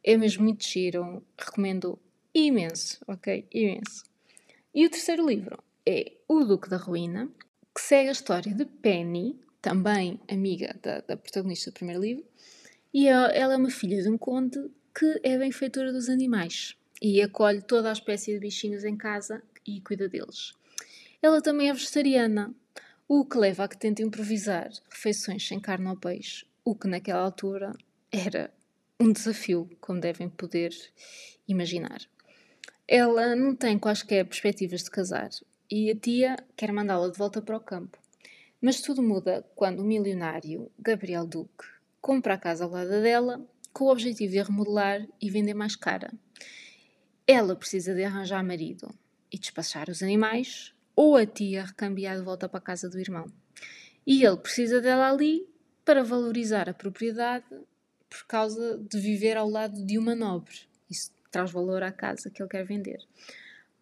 É 0.02 0.16
mesmo 0.16 0.46
muito 0.46 0.64
giro, 0.64 1.22
recomendo 1.38 2.00
imenso, 2.34 3.04
ok? 3.06 3.46
Imenso. 3.52 4.06
E 4.74 4.86
o 4.86 4.90
terceiro 4.90 5.28
livro 5.28 5.62
é 5.86 6.14
O 6.26 6.46
Duque 6.46 6.70
da 6.70 6.78
Ruína, 6.78 7.30
que 7.76 7.82
segue 7.82 8.08
a 8.08 8.14
história 8.14 8.54
de 8.54 8.64
Penny, 8.64 9.38
também 9.62 10.22
amiga 10.30 10.74
da, 10.82 11.02
da 11.02 11.18
protagonista 11.18 11.70
do 11.70 11.74
primeiro 11.74 12.02
livro, 12.02 12.24
e 12.94 13.08
ela 13.08 13.54
é 13.54 13.58
uma 13.58 13.70
filha 13.70 14.02
de 14.02 14.10
um 14.10 14.18
conde 14.18 14.70
que 14.98 15.20
é 15.24 15.38
benfeitora 15.38 15.92
dos 15.92 16.10
animais 16.10 16.76
e 17.02 17.22
acolhe 17.22 17.62
toda 17.62 17.90
a 17.90 17.94
espécie 17.94 18.34
de 18.34 18.40
bichinhos 18.40 18.84
em 18.84 18.98
casa 18.98 19.44
e 19.66 19.82
cuida 19.82 20.10
deles. 20.10 20.54
Ela 21.22 21.42
também 21.42 21.70
é 21.70 21.74
vegetariana, 21.74 22.54
o 23.08 23.26
que 23.26 23.38
leva 23.38 23.64
a 23.64 23.68
que 23.68 23.78
tente 23.78 24.02
improvisar 24.02 24.70
refeições 24.90 25.48
sem 25.48 25.60
carne 25.60 25.88
ou 25.88 25.98
peixe, 25.98 26.46
o 26.64 26.76
que 26.76 26.88
naquela 26.88 27.22
altura 27.22 27.74
era 28.12 28.52
um 29.00 29.12
desafio, 29.12 29.70
como 29.80 30.00
devem 30.00 30.30
poder 30.30 30.72
imaginar. 31.48 32.02
Ela 32.88 33.36
não 33.36 33.56
tem 33.56 33.78
quaisquer 33.78 34.26
perspectivas 34.26 34.84
de 34.84 34.92
casar 34.92 35.30
e 35.70 35.92
a 35.92 35.96
tia 35.96 36.38
quer 36.56 36.72
mandá-la 36.72 37.10
de 37.10 37.18
volta 37.18 37.42
para 37.42 37.58
o 37.58 37.62
campo. 37.62 37.98
Mas 38.62 38.82
tudo 38.82 39.04
muda 39.04 39.46
quando 39.56 39.82
o 39.82 39.86
milionário 39.86 40.72
Gabriel 40.80 41.28
Duque 41.28 41.77
compra 42.08 42.36
a 42.36 42.38
casa 42.38 42.64
ao 42.64 42.72
lado 42.72 43.02
dela 43.02 43.46
com 43.74 43.84
o 43.84 43.92
objetivo 43.92 44.32
de 44.32 44.40
a 44.40 44.44
remodelar 44.46 45.06
e 45.22 45.30
vender 45.30 45.54
mais 45.54 45.76
cara. 45.76 46.10
Ela 47.28 47.54
precisa 47.54 47.94
de 47.94 48.02
arranjar 48.02 48.42
marido 48.46 48.96
e 49.30 49.38
despachar 49.38 49.90
os 49.90 50.02
animais 50.02 50.74
ou 50.96 51.18
a 51.18 51.26
tia 51.26 51.66
recambiar 51.66 52.16
de 52.16 52.24
volta 52.24 52.48
para 52.48 52.60
a 52.60 52.62
casa 52.62 52.90
do 52.90 52.98
irmão. 52.98 53.26
E 54.06 54.24
ele 54.24 54.38
precisa 54.38 54.80
dela 54.80 55.12
ali 55.12 55.46
para 55.84 56.02
valorizar 56.02 56.70
a 56.70 56.74
propriedade 56.74 57.46
por 58.10 58.26
causa 58.26 58.78
de 58.78 58.98
viver 59.02 59.36
ao 59.36 59.50
lado 59.50 59.86
de 59.86 59.98
uma 59.98 60.16
nobre. 60.16 60.62
Isso 60.90 61.12
traz 61.30 61.52
valor 61.52 61.84
à 61.84 61.92
casa 61.92 62.30
que 62.30 62.42
ele 62.42 62.50
quer 62.50 62.64
vender. 62.64 63.06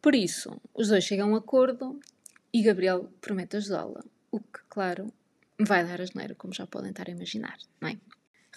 Por 0.02 0.16
isso, 0.16 0.60
os 0.74 0.88
dois 0.88 1.04
chegam 1.04 1.30
a 1.30 1.32
um 1.34 1.36
acordo 1.36 2.00
e 2.52 2.64
Gabriel 2.64 3.08
promete 3.22 3.58
ajudá-la. 3.58 4.04
O 4.32 4.40
que, 4.40 4.62
claro, 4.68 5.14
vai 5.60 5.86
dar 5.86 6.02
a 6.02 6.06
geneira, 6.06 6.34
como 6.34 6.56
já 6.56 6.66
podem 6.66 6.90
estar 6.90 7.08
a 7.08 7.12
imaginar, 7.12 7.60
não 7.80 7.90
é? 7.90 7.98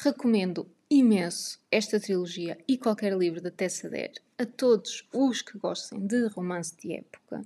Recomendo 0.00 0.71
imenso 0.88 1.59
esta 1.73 1.99
trilogia 1.99 2.57
e 2.69 2.78
qualquer 2.78 3.19
livro 3.19 3.40
da 3.40 3.50
Tessa 3.50 3.90
Dare 3.90 4.12
a 4.38 4.47
todos 4.47 5.05
os 5.12 5.43
que 5.43 5.59
gostem 5.59 6.07
de 6.07 6.28
romance 6.28 6.76
de 6.76 6.93
época, 6.93 7.45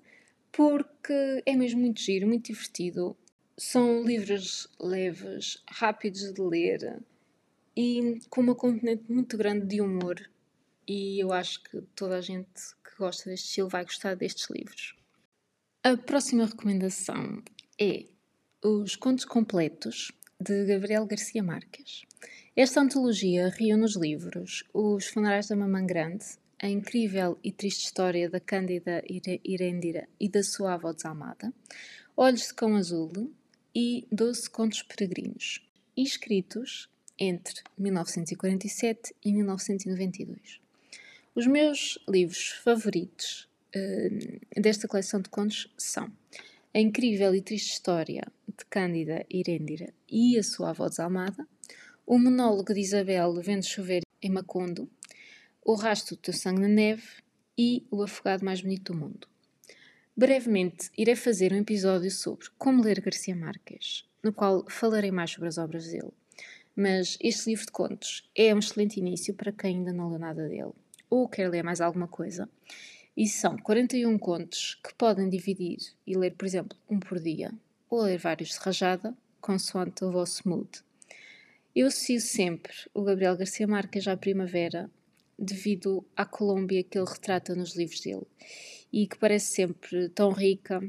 porque 0.52 1.42
é 1.46 1.56
mesmo 1.56 1.80
muito 1.80 2.02
giro, 2.02 2.26
muito 2.26 2.52
divertido. 2.52 3.16
São 3.56 4.04
livros 4.04 4.68
leves, 4.78 5.62
rápidos 5.66 6.30
de 6.30 6.42
ler 6.42 7.02
e 7.74 8.20
com 8.28 8.42
uma 8.42 8.54
componente 8.54 9.10
muito 9.10 9.38
grande 9.38 9.64
de 9.64 9.80
humor. 9.80 10.20
E 10.86 11.24
eu 11.24 11.32
acho 11.32 11.62
que 11.62 11.80
toda 11.96 12.18
a 12.18 12.20
gente 12.20 12.50
que 12.84 12.94
gosta 12.98 13.30
deste 13.30 13.46
estilo 13.46 13.70
vai 13.70 13.82
gostar 13.82 14.14
destes 14.14 14.50
livros. 14.50 14.94
A 15.82 15.96
próxima 15.96 16.44
recomendação 16.44 17.42
é 17.80 18.04
Os 18.62 18.94
Contos 18.94 19.24
Completos 19.24 20.12
de 20.38 20.66
Gabriel 20.66 21.06
Garcia 21.06 21.42
Marques. 21.42 22.02
Esta 22.54 22.82
antologia 22.82 23.48
reúne 23.48 23.82
os 23.82 23.96
livros 23.96 24.62
Os 24.74 25.06
Funerais 25.06 25.48
da 25.48 25.56
Mamã 25.56 25.86
Grande, 25.86 26.22
A 26.62 26.68
Incrível 26.68 27.38
e 27.42 27.50
Triste 27.50 27.86
História 27.86 28.28
da 28.28 28.38
Cândida 28.38 29.02
Irendira 29.42 30.06
e 30.20 30.28
da 30.28 30.42
sua 30.42 30.74
avó 30.74 30.92
desalmada, 30.92 31.50
Olhos 32.14 32.48
de 32.48 32.54
Cão 32.54 32.76
Azul 32.76 33.32
e 33.74 34.06
Doze 34.12 34.50
Contos 34.50 34.82
Peregrinos, 34.82 35.66
escritos 35.96 36.90
entre 37.18 37.62
1947 37.78 39.14
e 39.24 39.32
1992. 39.32 40.60
Os 41.34 41.46
meus 41.46 41.98
livros 42.06 42.48
favoritos 42.62 43.48
uh, 43.74 44.60
desta 44.60 44.86
coleção 44.86 45.22
de 45.22 45.30
contos 45.30 45.72
são 45.78 46.12
A 46.74 46.78
Incrível 46.78 47.34
e 47.34 47.40
Triste 47.40 47.72
História 47.72 48.30
de 48.46 48.66
Cândida 48.66 49.24
Irendira 49.30 49.90
e 50.06 50.38
a 50.38 50.42
sua 50.42 50.68
avó 50.68 50.86
desalmada, 50.90 51.48
o 52.12 52.18
monólogo 52.18 52.74
de 52.74 52.80
Isabel 52.80 53.32
vendo 53.40 53.64
chover 53.64 54.02
em 54.20 54.28
Macondo, 54.28 54.86
o 55.64 55.74
rastro 55.74 56.14
do 56.14 56.20
teu 56.20 56.34
sangue 56.34 56.60
na 56.60 56.68
neve 56.68 57.08
e 57.56 57.86
o 57.90 58.02
afogado 58.02 58.44
mais 58.44 58.60
bonito 58.60 58.92
do 58.92 58.98
mundo. 58.98 59.26
Brevemente 60.14 60.90
irei 60.94 61.16
fazer 61.16 61.54
um 61.54 61.56
episódio 61.56 62.10
sobre 62.10 62.48
como 62.58 62.82
ler 62.82 63.00
Garcia 63.00 63.34
Marques, 63.34 64.04
no 64.22 64.30
qual 64.30 64.66
falarei 64.68 65.10
mais 65.10 65.30
sobre 65.30 65.48
as 65.48 65.56
obras 65.56 65.86
dele. 65.86 66.12
Mas 66.76 67.16
este 67.18 67.48
livro 67.48 67.64
de 67.64 67.72
contos 67.72 68.28
é 68.36 68.54
um 68.54 68.58
excelente 68.58 69.00
início 69.00 69.32
para 69.32 69.50
quem 69.50 69.78
ainda 69.78 69.90
não 69.94 70.10
leu 70.10 70.18
nada 70.18 70.46
dele 70.46 70.74
ou 71.08 71.26
quer 71.26 71.48
ler 71.48 71.64
mais 71.64 71.80
alguma 71.80 72.08
coisa. 72.08 72.46
E 73.16 73.26
são 73.26 73.56
41 73.56 74.18
contos 74.18 74.78
que 74.84 74.92
podem 74.96 75.30
dividir 75.30 75.78
e 76.06 76.14
ler, 76.14 76.34
por 76.34 76.44
exemplo, 76.44 76.76
um 76.90 77.00
por 77.00 77.18
dia, 77.18 77.50
ou 77.88 78.02
ler 78.02 78.18
vários 78.18 78.50
de 78.50 78.58
rajada, 78.58 79.16
consoante 79.40 80.04
o 80.04 80.12
vosso 80.12 80.46
mood. 80.46 80.68
Eu 81.74 81.86
associo 81.86 82.20
sempre 82.20 82.74
o 82.92 83.02
Gabriel 83.02 83.34
Garcia 83.34 83.66
Marques 83.66 84.06
à 84.06 84.14
primavera 84.14 84.90
devido 85.38 86.04
à 86.14 86.26
Colômbia 86.26 86.84
que 86.84 86.98
ele 86.98 87.08
retrata 87.08 87.54
nos 87.54 87.74
livros 87.74 88.00
dele 88.02 88.26
e 88.92 89.06
que 89.06 89.16
parece 89.16 89.54
sempre 89.54 90.10
tão 90.10 90.30
rica 90.32 90.86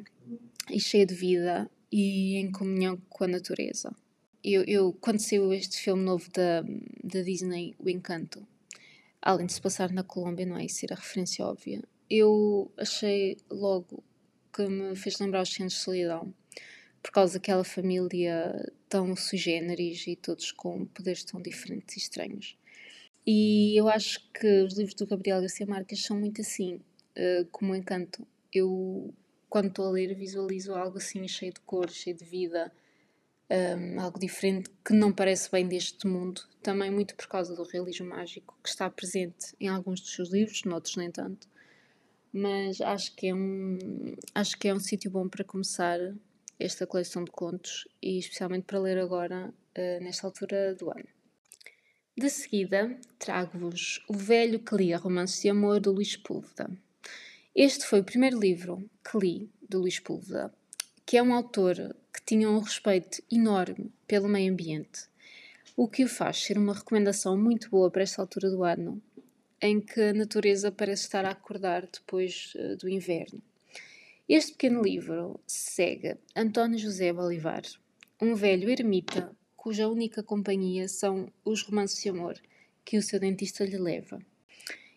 e 0.69 0.81
cheia 0.81 1.05
de 1.05 1.15
vida 1.15 1.71
e 1.89 2.35
em 2.35 2.51
comunhão 2.51 2.97
com 3.07 3.23
a 3.23 3.27
natureza. 3.27 3.95
Eu, 4.43 4.65
eu 4.65 4.91
quando 4.99 5.21
saiu 5.21 5.53
este 5.53 5.79
filme 5.79 6.03
novo 6.03 6.29
da, 6.33 6.61
da 7.01 7.21
Disney, 7.21 7.73
O 7.79 7.89
Encanto, 7.89 8.45
além 9.21 9.45
de 9.45 9.53
se 9.53 9.61
passar 9.61 9.89
na 9.89 10.03
Colômbia, 10.03 10.45
não 10.45 10.57
é 10.57 10.65
isso 10.65 10.79
ser 10.79 10.91
a 10.91 10.97
referência 10.97 11.45
óbvia, 11.45 11.81
eu 12.09 12.69
achei 12.75 13.37
logo 13.49 14.03
que 14.53 14.67
me 14.67 14.97
fez 14.97 15.17
lembrar 15.17 15.43
os 15.43 15.49
Centros 15.53 15.75
de 15.75 15.79
Solidão 15.79 16.33
por 17.03 17.11
causa 17.11 17.33
daquela 17.33 17.65
família 17.65 18.71
tão 18.87 19.13
sui 19.13 19.37
generis 19.37 20.07
e 20.07 20.15
todos 20.15 20.53
com 20.53 20.85
poderes 20.85 21.25
tão 21.25 21.41
diferentes 21.41 21.97
e 21.97 21.99
estranhos. 21.99 22.57
E 23.27 23.77
eu 23.79 23.89
acho 23.89 24.21
que 24.31 24.63
os 24.63 24.77
livros 24.77 24.95
do 24.95 25.05
Gabriel 25.05 25.41
Garcia 25.41 25.67
Marques 25.67 26.03
são 26.03 26.17
muito 26.17 26.41
assim, 26.41 26.75
uh, 26.75 27.45
como 27.51 27.73
um 27.73 27.75
encanto. 27.75 28.25
Eu, 28.53 29.13
quando 29.49 29.67
estou 29.67 29.87
a 29.87 29.91
ler, 29.91 30.15
visualizo 30.15 30.73
algo 30.73 30.97
assim 30.97 31.27
cheio 31.27 31.53
de 31.53 31.59
cor, 31.61 31.89
cheio 31.89 32.15
de 32.15 32.25
vida, 32.25 32.71
um, 33.49 33.55
ehm, 33.55 33.99
algo 33.99 34.19
diferente 34.19 34.69
que 34.85 34.93
não 34.93 35.11
parece 35.11 35.51
bem 35.51 35.67
deste 35.67 36.07
mundo. 36.07 36.41
Também 36.61 36.89
muito 36.89 37.15
por 37.15 37.27
causa 37.27 37.55
do 37.55 37.63
realismo 37.63 38.07
mágico 38.07 38.57
que 38.63 38.69
está 38.69 38.89
presente 38.89 39.53
em 39.59 39.67
alguns 39.67 40.01
dos 40.01 40.13
seus 40.13 40.29
livros, 40.31 40.63
noutros 40.63 40.95
nem 40.95 41.11
tanto. 41.11 41.47
Mas 42.31 42.81
acho 42.81 43.15
que 43.15 43.27
é 43.27 43.35
um, 43.35 44.15
acho 44.33 44.57
que 44.57 44.67
é 44.67 44.73
um 44.73 44.79
sítio 44.79 45.11
bom 45.11 45.29
para 45.29 45.43
começar 45.43 45.99
esta 46.63 46.87
coleção 46.87 47.23
de 47.23 47.31
contos 47.31 47.87
e 48.01 48.17
especialmente 48.17 48.63
para 48.63 48.79
ler 48.79 48.97
agora, 48.97 49.49
uh, 49.49 50.03
nesta 50.03 50.25
altura 50.25 50.73
do 50.75 50.89
ano. 50.89 51.07
De 52.15 52.29
seguida, 52.29 52.97
trago-vos 53.19 54.03
O 54.07 54.13
Velho 54.13 54.59
que 54.59 54.75
Lia 54.75 54.97
Romances 54.97 55.41
de 55.41 55.49
Amor 55.49 55.81
de 55.81 55.89
Luís 55.89 56.15
Púlveda. 56.15 56.69
Este 57.53 57.85
foi 57.85 57.99
o 57.99 58.03
primeiro 58.03 58.39
livro 58.39 58.89
que 59.03 59.17
li 59.17 59.49
de 59.67 59.77
Luís 59.77 59.99
Púlveda, 59.99 60.53
que 61.05 61.17
é 61.17 61.23
um 61.23 61.33
autor 61.33 61.95
que 62.13 62.23
tinha 62.25 62.49
um 62.49 62.59
respeito 62.59 63.21
enorme 63.31 63.91
pelo 64.07 64.29
meio 64.29 64.53
ambiente, 64.53 65.07
o 65.75 65.87
que 65.87 66.03
o 66.03 66.07
faz 66.07 66.37
ser 66.37 66.57
uma 66.57 66.73
recomendação 66.73 67.35
muito 67.35 67.69
boa 67.69 67.91
para 67.91 68.03
esta 68.03 68.21
altura 68.21 68.49
do 68.49 68.63
ano, 68.63 69.01
em 69.61 69.81
que 69.81 69.99
a 69.99 70.13
natureza 70.13 70.71
parece 70.71 71.03
estar 71.03 71.25
a 71.25 71.31
acordar 71.31 71.87
depois 71.87 72.53
uh, 72.55 72.77
do 72.77 72.87
inverno. 72.87 73.41
Este 74.27 74.53
pequeno 74.53 74.81
livro 74.81 75.37
segue 75.45 76.17
António 76.33 76.79
José 76.79 77.11
Bolivar, 77.11 77.63
um 78.21 78.35
velho 78.35 78.69
ermita 78.69 79.35
cuja 79.57 79.89
única 79.89 80.23
companhia 80.23 80.87
são 80.87 81.29
os 81.43 81.61
romances 81.61 82.01
de 82.01 82.07
amor 82.07 82.39
que 82.85 82.97
o 82.97 83.01
seu 83.01 83.19
dentista 83.19 83.65
lhe 83.65 83.77
leva. 83.77 84.21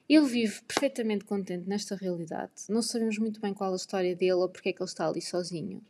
Ele 0.09 0.27
vive 0.27 0.63
perfeitamente 0.63 1.25
contente 1.25 1.69
nesta 1.69 1.97
realidade. 1.97 2.53
Não 2.69 2.81
sabemos 2.81 3.19
muito 3.19 3.41
bem 3.41 3.53
qual 3.53 3.73
a 3.73 3.77
história 3.77 4.15
dele 4.15 4.35
ou 4.35 4.49
porque 4.49 4.69
é 4.69 4.73
que 4.73 4.81
ele 4.81 4.89
está 4.89 5.09
ali 5.09 5.21
sozinho. 5.21 5.85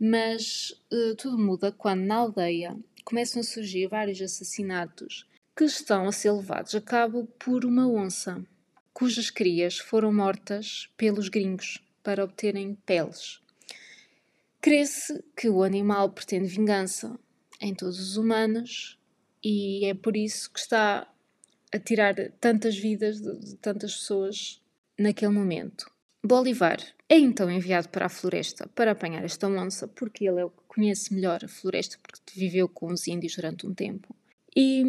Mas 0.00 0.70
uh, 0.90 1.14
tudo 1.16 1.38
muda 1.38 1.72
quando 1.72 2.06
na 2.06 2.14
aldeia 2.14 2.74
começam 3.04 3.40
a 3.40 3.44
surgir 3.44 3.86
vários 3.86 4.20
assassinatos 4.22 5.28
que 5.54 5.64
estão 5.64 6.08
a 6.08 6.12
ser 6.12 6.32
levados 6.32 6.74
a 6.74 6.80
cabo 6.80 7.26
por 7.38 7.66
uma 7.66 7.86
onça, 7.86 8.42
cujas 8.94 9.28
crias 9.28 9.76
foram 9.76 10.10
mortas 10.10 10.88
pelos 10.96 11.28
gringos 11.28 11.78
para 12.02 12.24
obterem 12.24 12.74
peles. 12.86 13.40
Crê-se 14.60 15.24
que 15.36 15.48
o 15.48 15.62
animal 15.62 16.10
pretende 16.10 16.46
vingança 16.46 17.18
em 17.60 17.74
todos 17.74 17.98
os 17.98 18.16
humanos 18.16 18.98
e 19.42 19.84
é 19.86 19.94
por 19.94 20.16
isso 20.16 20.52
que 20.52 20.60
está 20.60 21.12
a 21.72 21.78
tirar 21.78 22.14
tantas 22.38 22.76
vidas 22.76 23.20
de, 23.20 23.56
tantas 23.56 23.94
pessoas 23.94 24.62
naquele 24.98 25.32
momento. 25.32 25.90
Bolivar 26.24 26.78
é 27.08 27.18
então 27.18 27.50
enviado 27.50 27.88
para 27.88 28.06
a 28.06 28.08
floresta 28.08 28.68
para 28.68 28.92
apanhar 28.92 29.24
esta 29.24 29.48
onça, 29.48 29.88
porque 29.88 30.28
ele 30.28 30.40
é 30.40 30.44
o 30.44 30.50
que 30.50 30.62
conhece 30.68 31.12
melhor 31.12 31.44
a 31.44 31.48
floresta, 31.48 31.98
porque 32.00 32.38
viveu 32.38 32.68
com 32.68 32.86
os 32.86 33.08
índios 33.08 33.34
durante 33.34 33.66
um 33.66 33.74
tempo. 33.74 34.14
E, 34.54 34.82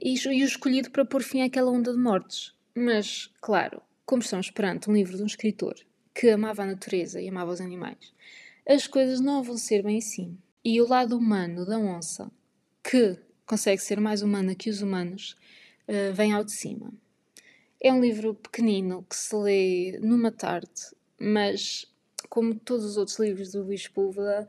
e, 0.00 0.14
e 0.14 0.42
o 0.42 0.46
escolhido 0.46 0.90
para 0.90 1.04
pôr 1.04 1.22
fim 1.22 1.42
àquela 1.42 1.70
onda 1.70 1.92
de 1.92 1.98
mortes. 1.98 2.54
Mas, 2.74 3.30
claro, 3.40 3.80
como 4.04 4.22
estamos 4.22 4.50
perante 4.50 4.90
um 4.90 4.94
livro 4.94 5.16
de 5.16 5.22
um 5.22 5.26
escritor 5.26 5.76
que 6.14 6.28
amava 6.28 6.62
a 6.62 6.66
natureza 6.66 7.20
e 7.20 7.28
amava 7.28 7.52
os 7.52 7.60
animais, 7.60 8.12
as 8.68 8.86
coisas 8.86 9.20
não 9.20 9.42
vão 9.42 9.56
ser 9.56 9.82
bem 9.82 9.98
assim. 9.98 10.36
E 10.64 10.80
o 10.80 10.88
lado 10.88 11.16
humano 11.16 11.64
da 11.64 11.78
onça, 11.78 12.30
que 12.82 13.18
consegue 13.46 13.80
ser 13.80 14.00
mais 14.00 14.22
humana 14.22 14.54
que 14.54 14.70
os 14.70 14.82
humanos, 14.82 15.36
uh, 15.88 16.12
vem 16.12 16.32
ao 16.32 16.44
de 16.44 16.52
cima. 16.52 16.92
É 17.82 17.92
um 17.92 18.00
livro 18.00 18.34
pequenino 18.34 19.04
que 19.08 19.16
se 19.16 19.34
lê 19.34 19.98
numa 20.02 20.30
tarde, 20.30 20.68
mas, 21.18 21.86
como 22.28 22.54
todos 22.54 22.84
os 22.84 22.96
outros 22.96 23.18
livros 23.18 23.52
do 23.52 23.62
Luís 23.62 23.88
Púlveda, 23.88 24.46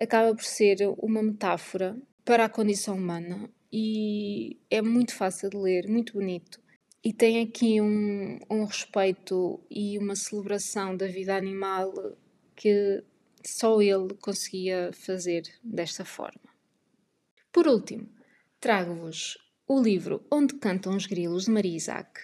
acaba 0.00 0.34
por 0.34 0.44
ser 0.44 0.78
uma 0.98 1.22
metáfora 1.22 1.96
para 2.24 2.44
a 2.44 2.48
condição 2.48 2.96
humana 2.96 3.48
e 3.72 4.56
é 4.70 4.82
muito 4.82 5.14
fácil 5.14 5.50
de 5.50 5.56
ler, 5.56 5.88
muito 5.88 6.14
bonito 6.14 6.60
e 7.08 7.12
tem 7.14 7.40
aqui 7.40 7.80
um, 7.80 8.38
um 8.50 8.64
respeito 8.66 9.58
e 9.70 9.98
uma 9.98 10.14
celebração 10.14 10.94
da 10.94 11.06
vida 11.06 11.34
animal 11.34 11.90
que 12.54 13.02
só 13.42 13.80
ele 13.80 14.12
conseguia 14.20 14.90
fazer 14.92 15.44
desta 15.64 16.04
forma. 16.04 16.52
Por 17.50 17.66
último, 17.66 18.10
trago-vos 18.60 19.38
o 19.66 19.80
livro 19.80 20.22
Onde 20.30 20.56
Cantam 20.56 20.94
os 20.94 21.06
Grilos 21.06 21.46
de 21.46 21.50
Maria 21.50 21.76
Isaac, 21.78 22.20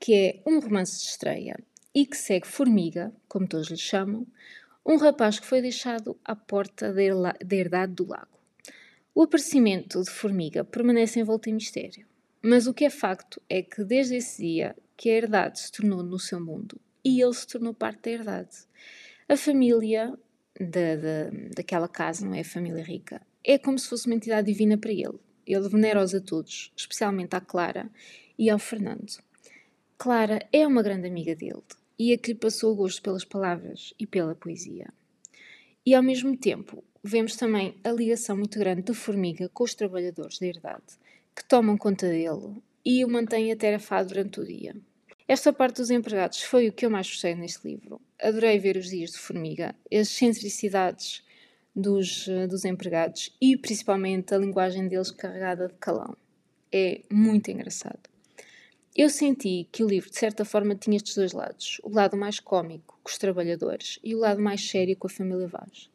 que 0.00 0.12
é 0.12 0.42
um 0.44 0.58
romance 0.58 0.98
de 1.04 1.10
estreia 1.10 1.56
e 1.94 2.04
que 2.04 2.16
segue 2.16 2.48
Formiga, 2.48 3.14
como 3.28 3.46
todos 3.46 3.70
lhe 3.70 3.76
chamam, 3.76 4.26
um 4.84 4.96
rapaz 4.96 5.38
que 5.38 5.46
foi 5.46 5.62
deixado 5.62 6.18
à 6.24 6.34
porta 6.34 6.92
da 6.92 7.54
herdade 7.56 7.92
do 7.92 8.08
lago. 8.08 8.40
O 9.14 9.22
aparecimento 9.22 10.02
de 10.02 10.10
Formiga 10.10 10.64
permanece 10.64 11.20
envolto 11.20 11.48
em 11.48 11.54
mistério, 11.54 12.08
mas 12.46 12.68
o 12.68 12.72
que 12.72 12.84
é 12.84 12.90
facto 12.90 13.42
é 13.50 13.60
que 13.60 13.82
desde 13.82 14.14
esse 14.14 14.40
dia 14.40 14.76
que 14.96 15.10
a 15.10 15.14
herdade 15.14 15.58
se 15.58 15.72
tornou 15.72 16.02
no 16.04 16.16
seu 16.16 16.40
mundo 16.40 16.80
e 17.04 17.20
ele 17.20 17.34
se 17.34 17.44
tornou 17.44 17.74
parte 17.74 18.02
da 18.02 18.10
herdade. 18.12 18.56
A 19.28 19.36
família 19.36 20.16
da, 20.58 20.96
da, 20.96 21.30
daquela 21.56 21.88
casa, 21.88 22.24
não 22.24 22.34
é? 22.34 22.40
A 22.40 22.44
família 22.44 22.84
rica, 22.84 23.20
é 23.42 23.58
como 23.58 23.76
se 23.76 23.88
fosse 23.88 24.06
uma 24.06 24.14
entidade 24.14 24.46
divina 24.46 24.78
para 24.78 24.92
ele. 24.92 25.18
Ele 25.44 25.68
venera-os 25.68 26.14
a 26.14 26.20
todos, 26.20 26.72
especialmente 26.76 27.34
à 27.34 27.40
Clara 27.40 27.90
e 28.38 28.48
ao 28.48 28.60
Fernando. 28.60 29.18
Clara 29.98 30.38
é 30.52 30.64
uma 30.64 30.84
grande 30.84 31.08
amiga 31.08 31.34
dele 31.34 31.64
e 31.98 32.12
a 32.12 32.18
que 32.18 32.32
lhe 32.32 32.38
passou 32.38 32.72
o 32.72 32.76
gosto 32.76 33.02
pelas 33.02 33.24
palavras 33.24 33.92
e 33.98 34.06
pela 34.06 34.36
poesia. 34.36 34.92
E 35.84 35.94
ao 35.94 36.02
mesmo 36.02 36.36
tempo, 36.36 36.84
vemos 37.02 37.34
também 37.34 37.74
a 37.82 37.90
ligação 37.90 38.36
muito 38.36 38.56
grande 38.56 38.82
da 38.82 38.94
Formiga 38.94 39.48
com 39.48 39.64
os 39.64 39.74
trabalhadores 39.74 40.38
da 40.38 40.46
herdade, 40.46 40.96
que 41.36 41.44
tomam 41.44 41.76
conta 41.76 42.08
dele 42.08 42.62
e 42.82 43.04
o 43.04 43.08
mantêm 43.08 43.52
atarefado 43.52 44.08
durante 44.08 44.40
o 44.40 44.44
dia. 44.44 44.74
Esta 45.28 45.52
parte 45.52 45.76
dos 45.76 45.90
empregados 45.90 46.42
foi 46.42 46.68
o 46.68 46.72
que 46.72 46.86
eu 46.86 46.90
mais 46.90 47.08
gostei 47.08 47.34
neste 47.34 47.68
livro. 47.68 48.00
Adorei 48.18 48.58
ver 48.58 48.76
os 48.76 48.88
dias 48.88 49.10
de 49.10 49.18
Formiga, 49.18 49.74
as 49.92 50.08
excentricidades 50.08 51.22
dos, 51.74 52.26
eh, 52.28 52.46
dos 52.46 52.64
empregados 52.64 53.36
e 53.40 53.56
principalmente 53.56 54.32
a 54.32 54.38
linguagem 54.38 54.88
deles 54.88 55.10
carregada 55.10 55.68
de 55.68 55.74
calão. 55.74 56.16
É 56.72 57.02
muito 57.12 57.50
engraçado. 57.50 58.00
Eu 58.96 59.10
senti 59.10 59.68
que 59.70 59.84
o 59.84 59.88
livro, 59.88 60.08
de 60.08 60.16
certa 60.16 60.42
forma, 60.42 60.74
tinha 60.74 60.96
estes 60.96 61.14
dois 61.14 61.32
lados: 61.32 61.80
o 61.82 61.90
lado 61.90 62.16
mais 62.16 62.40
cômico, 62.40 62.98
com 63.02 63.10
os 63.10 63.18
trabalhadores, 63.18 63.98
e 64.02 64.14
o 64.14 64.18
lado 64.18 64.40
mais 64.40 64.66
sério, 64.66 64.96
com 64.96 65.06
a 65.06 65.10
família 65.10 65.46
Vaz. 65.46 65.90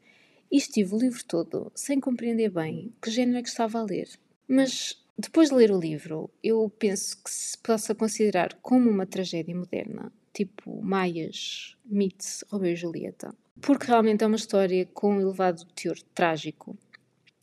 E 0.51 0.57
estive 0.57 0.93
o 0.93 0.99
livro 0.99 1.23
todo 1.25 1.71
sem 1.73 1.99
compreender 1.99 2.51
bem 2.51 2.93
que 3.01 3.09
género 3.09 3.39
é 3.39 3.41
que 3.41 3.49
estava 3.49 3.79
a 3.79 3.83
ler. 3.83 4.07
Mas 4.47 5.00
depois 5.17 5.49
de 5.49 5.55
ler 5.55 5.71
o 5.71 5.79
livro, 5.79 6.29
eu 6.43 6.69
penso 6.79 7.21
que 7.23 7.29
se 7.29 7.57
possa 7.57 7.93
considerar 7.93 8.53
como 8.61 8.89
uma 8.89 9.05
tragédia 9.05 9.55
moderna, 9.55 10.11
tipo 10.33 10.81
Maias 10.81 11.75
meets 11.85 12.43
Romeu 12.49 12.73
e 12.73 12.75
Julieta, 12.75 13.35
porque 13.61 13.87
realmente 13.87 14.23
é 14.23 14.27
uma 14.27 14.35
história 14.35 14.85
com 14.93 15.15
um 15.15 15.21
elevado 15.21 15.65
teor 15.75 15.97
trágico. 16.15 16.77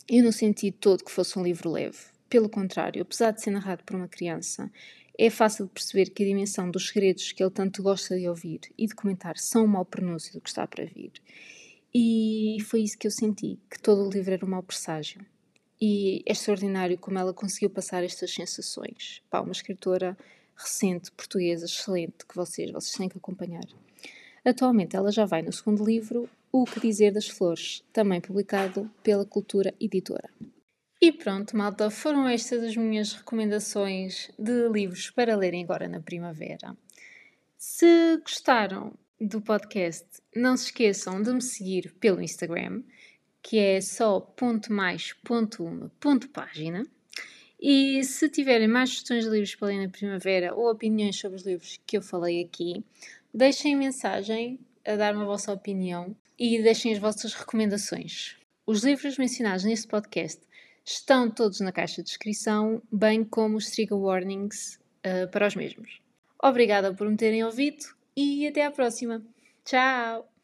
Eu 0.09 0.25
não 0.25 0.33
senti 0.33 0.73
todo 0.73 1.05
que 1.05 1.11
fosse 1.11 1.39
um 1.39 1.43
livro 1.43 1.71
leve. 1.71 1.99
Pelo 2.29 2.49
contrário, 2.49 3.03
apesar 3.03 3.31
de 3.31 3.43
ser 3.43 3.51
narrado 3.51 3.85
por 3.85 3.97
uma 3.97 4.09
criança, 4.09 4.71
é 5.17 5.31
fácil 5.31 5.67
de 5.67 5.73
perceber 5.73 6.11
que 6.11 6.23
a 6.23 6.27
dimensão 6.27 6.71
dos 6.71 6.89
segredos 6.89 7.33
que 7.33 7.43
ele 7.43 7.51
tanto 7.51 7.83
gosta 7.83 8.19
de 8.19 8.29
ouvir 8.29 8.61
e 8.77 8.87
de 8.87 8.95
comentar 8.95 9.37
são 9.37 9.65
um 9.65 9.69
mau 9.69 9.85
pronúncio 9.85 10.33
do 10.33 10.41
que 10.41 10.49
está 10.49 10.67
para 10.67 10.85
vir. 10.85 11.13
E 11.95 12.59
foi 12.67 12.83
isso 12.83 12.99
que 12.99 13.07
eu 13.07 13.11
senti, 13.11 13.59
que 13.71 13.81
todo 13.81 14.07
o 14.07 14.11
livro 14.11 14.33
era 14.33 14.45
um 14.45 14.49
mau 14.49 14.63
presságio. 14.63 15.21
E 15.81 16.23
é 16.27 16.33
extraordinário 16.33 16.99
como 16.99 17.19
ela 17.19 17.33
conseguiu 17.33 17.71
passar 17.71 18.03
estas 18.03 18.33
sensações. 18.33 19.23
Pá, 19.31 19.41
uma 19.41 19.53
escritora 19.53 20.17
recente, 20.57 21.13
portuguesa, 21.13 21.67
excelente, 21.67 22.27
que 22.27 22.35
vocês, 22.35 22.71
vocês 22.73 22.97
têm 22.97 23.09
que 23.09 23.17
acompanhar. 23.17 23.65
Atualmente 24.45 24.97
ela 24.97 25.13
já 25.13 25.25
vai 25.25 25.43
no 25.43 25.53
segundo 25.53 25.85
livro, 25.85 26.29
O 26.51 26.65
Que 26.65 26.81
Dizer 26.81 27.13
das 27.13 27.29
Flores, 27.29 27.85
também 27.93 28.21
publicado 28.21 28.91
pela 29.03 29.25
Cultura 29.25 29.73
Editora. 29.81 30.29
E 31.01 31.13
pronto, 31.13 31.57
malta, 31.57 31.91
foram 31.91 32.29
estas 32.29 32.65
as 32.65 32.77
minhas 32.77 33.13
recomendações 33.13 34.31
de 34.37 34.69
livros 34.69 35.11
para 35.11 35.37
lerem 35.37 35.63
agora 35.63 35.87
na 35.87 36.01
primavera. 36.01 36.77
Se 37.57 38.17
gostaram 38.17 38.93
do 39.21 39.41
podcast, 39.41 40.07
não 40.35 40.57
se 40.57 40.67
esqueçam 40.67 41.23
de 41.23 41.33
me 41.33 41.43
seguir 41.43 41.95
pelo 42.01 42.21
Instagram, 42.21 42.83
que 43.43 43.59
é 43.59 43.81
só 43.81 44.21
ponto 44.21 44.73
mais 44.73 45.13
ponto 45.25 45.65
uma 45.65 45.91
ponto 46.01 46.29
página. 46.29 46.87
E 47.61 48.05
se 48.05 48.29
tiverem 48.29 48.69
mais 48.69 48.91
sugestões 48.91 49.25
de 49.25 49.31
livros 49.31 49.55
para 49.55 49.69
ler 49.69 49.83
na 49.83 49.89
primavera 49.89 50.55
ou 50.55 50.71
opiniões 50.71 51.17
sobre 51.17 51.37
os 51.37 51.47
livros 51.47 51.81
que 51.87 51.97
eu 51.97 52.03
falei 52.03 52.43
aqui, 52.43 52.85
deixem 53.35 53.77
mensagem 53.77 54.59
a 54.87 54.95
dar-me 54.95 55.23
a 55.23 55.27
vossa 55.27 55.53
opinião 55.53 56.15
e 56.39 56.63
deixem 56.63 56.93
as 56.93 56.99
vossas 56.99 57.35
recomendações. 57.35 58.37
Os 58.65 58.85
livros 58.85 59.19
mencionados 59.19 59.65
neste 59.65 59.89
podcast 59.89 60.49
Estão 60.91 61.31
todos 61.31 61.61
na 61.61 61.71
caixa 61.71 61.97
de 61.97 62.09
descrição, 62.09 62.81
bem 62.91 63.23
como 63.23 63.59
os 63.59 63.71
trigger 63.71 63.99
warnings 63.99 64.81
uh, 65.05 65.31
para 65.31 65.47
os 65.47 65.55
mesmos. 65.55 66.01
Obrigada 66.43 66.95
por 66.95 67.11
me 67.11 67.17
terem 67.17 67.45
ouvido 67.45 67.85
e 68.17 68.47
até 68.47 68.65
à 68.65 68.71
próxima. 68.71 69.23
Tchau! 69.67 70.38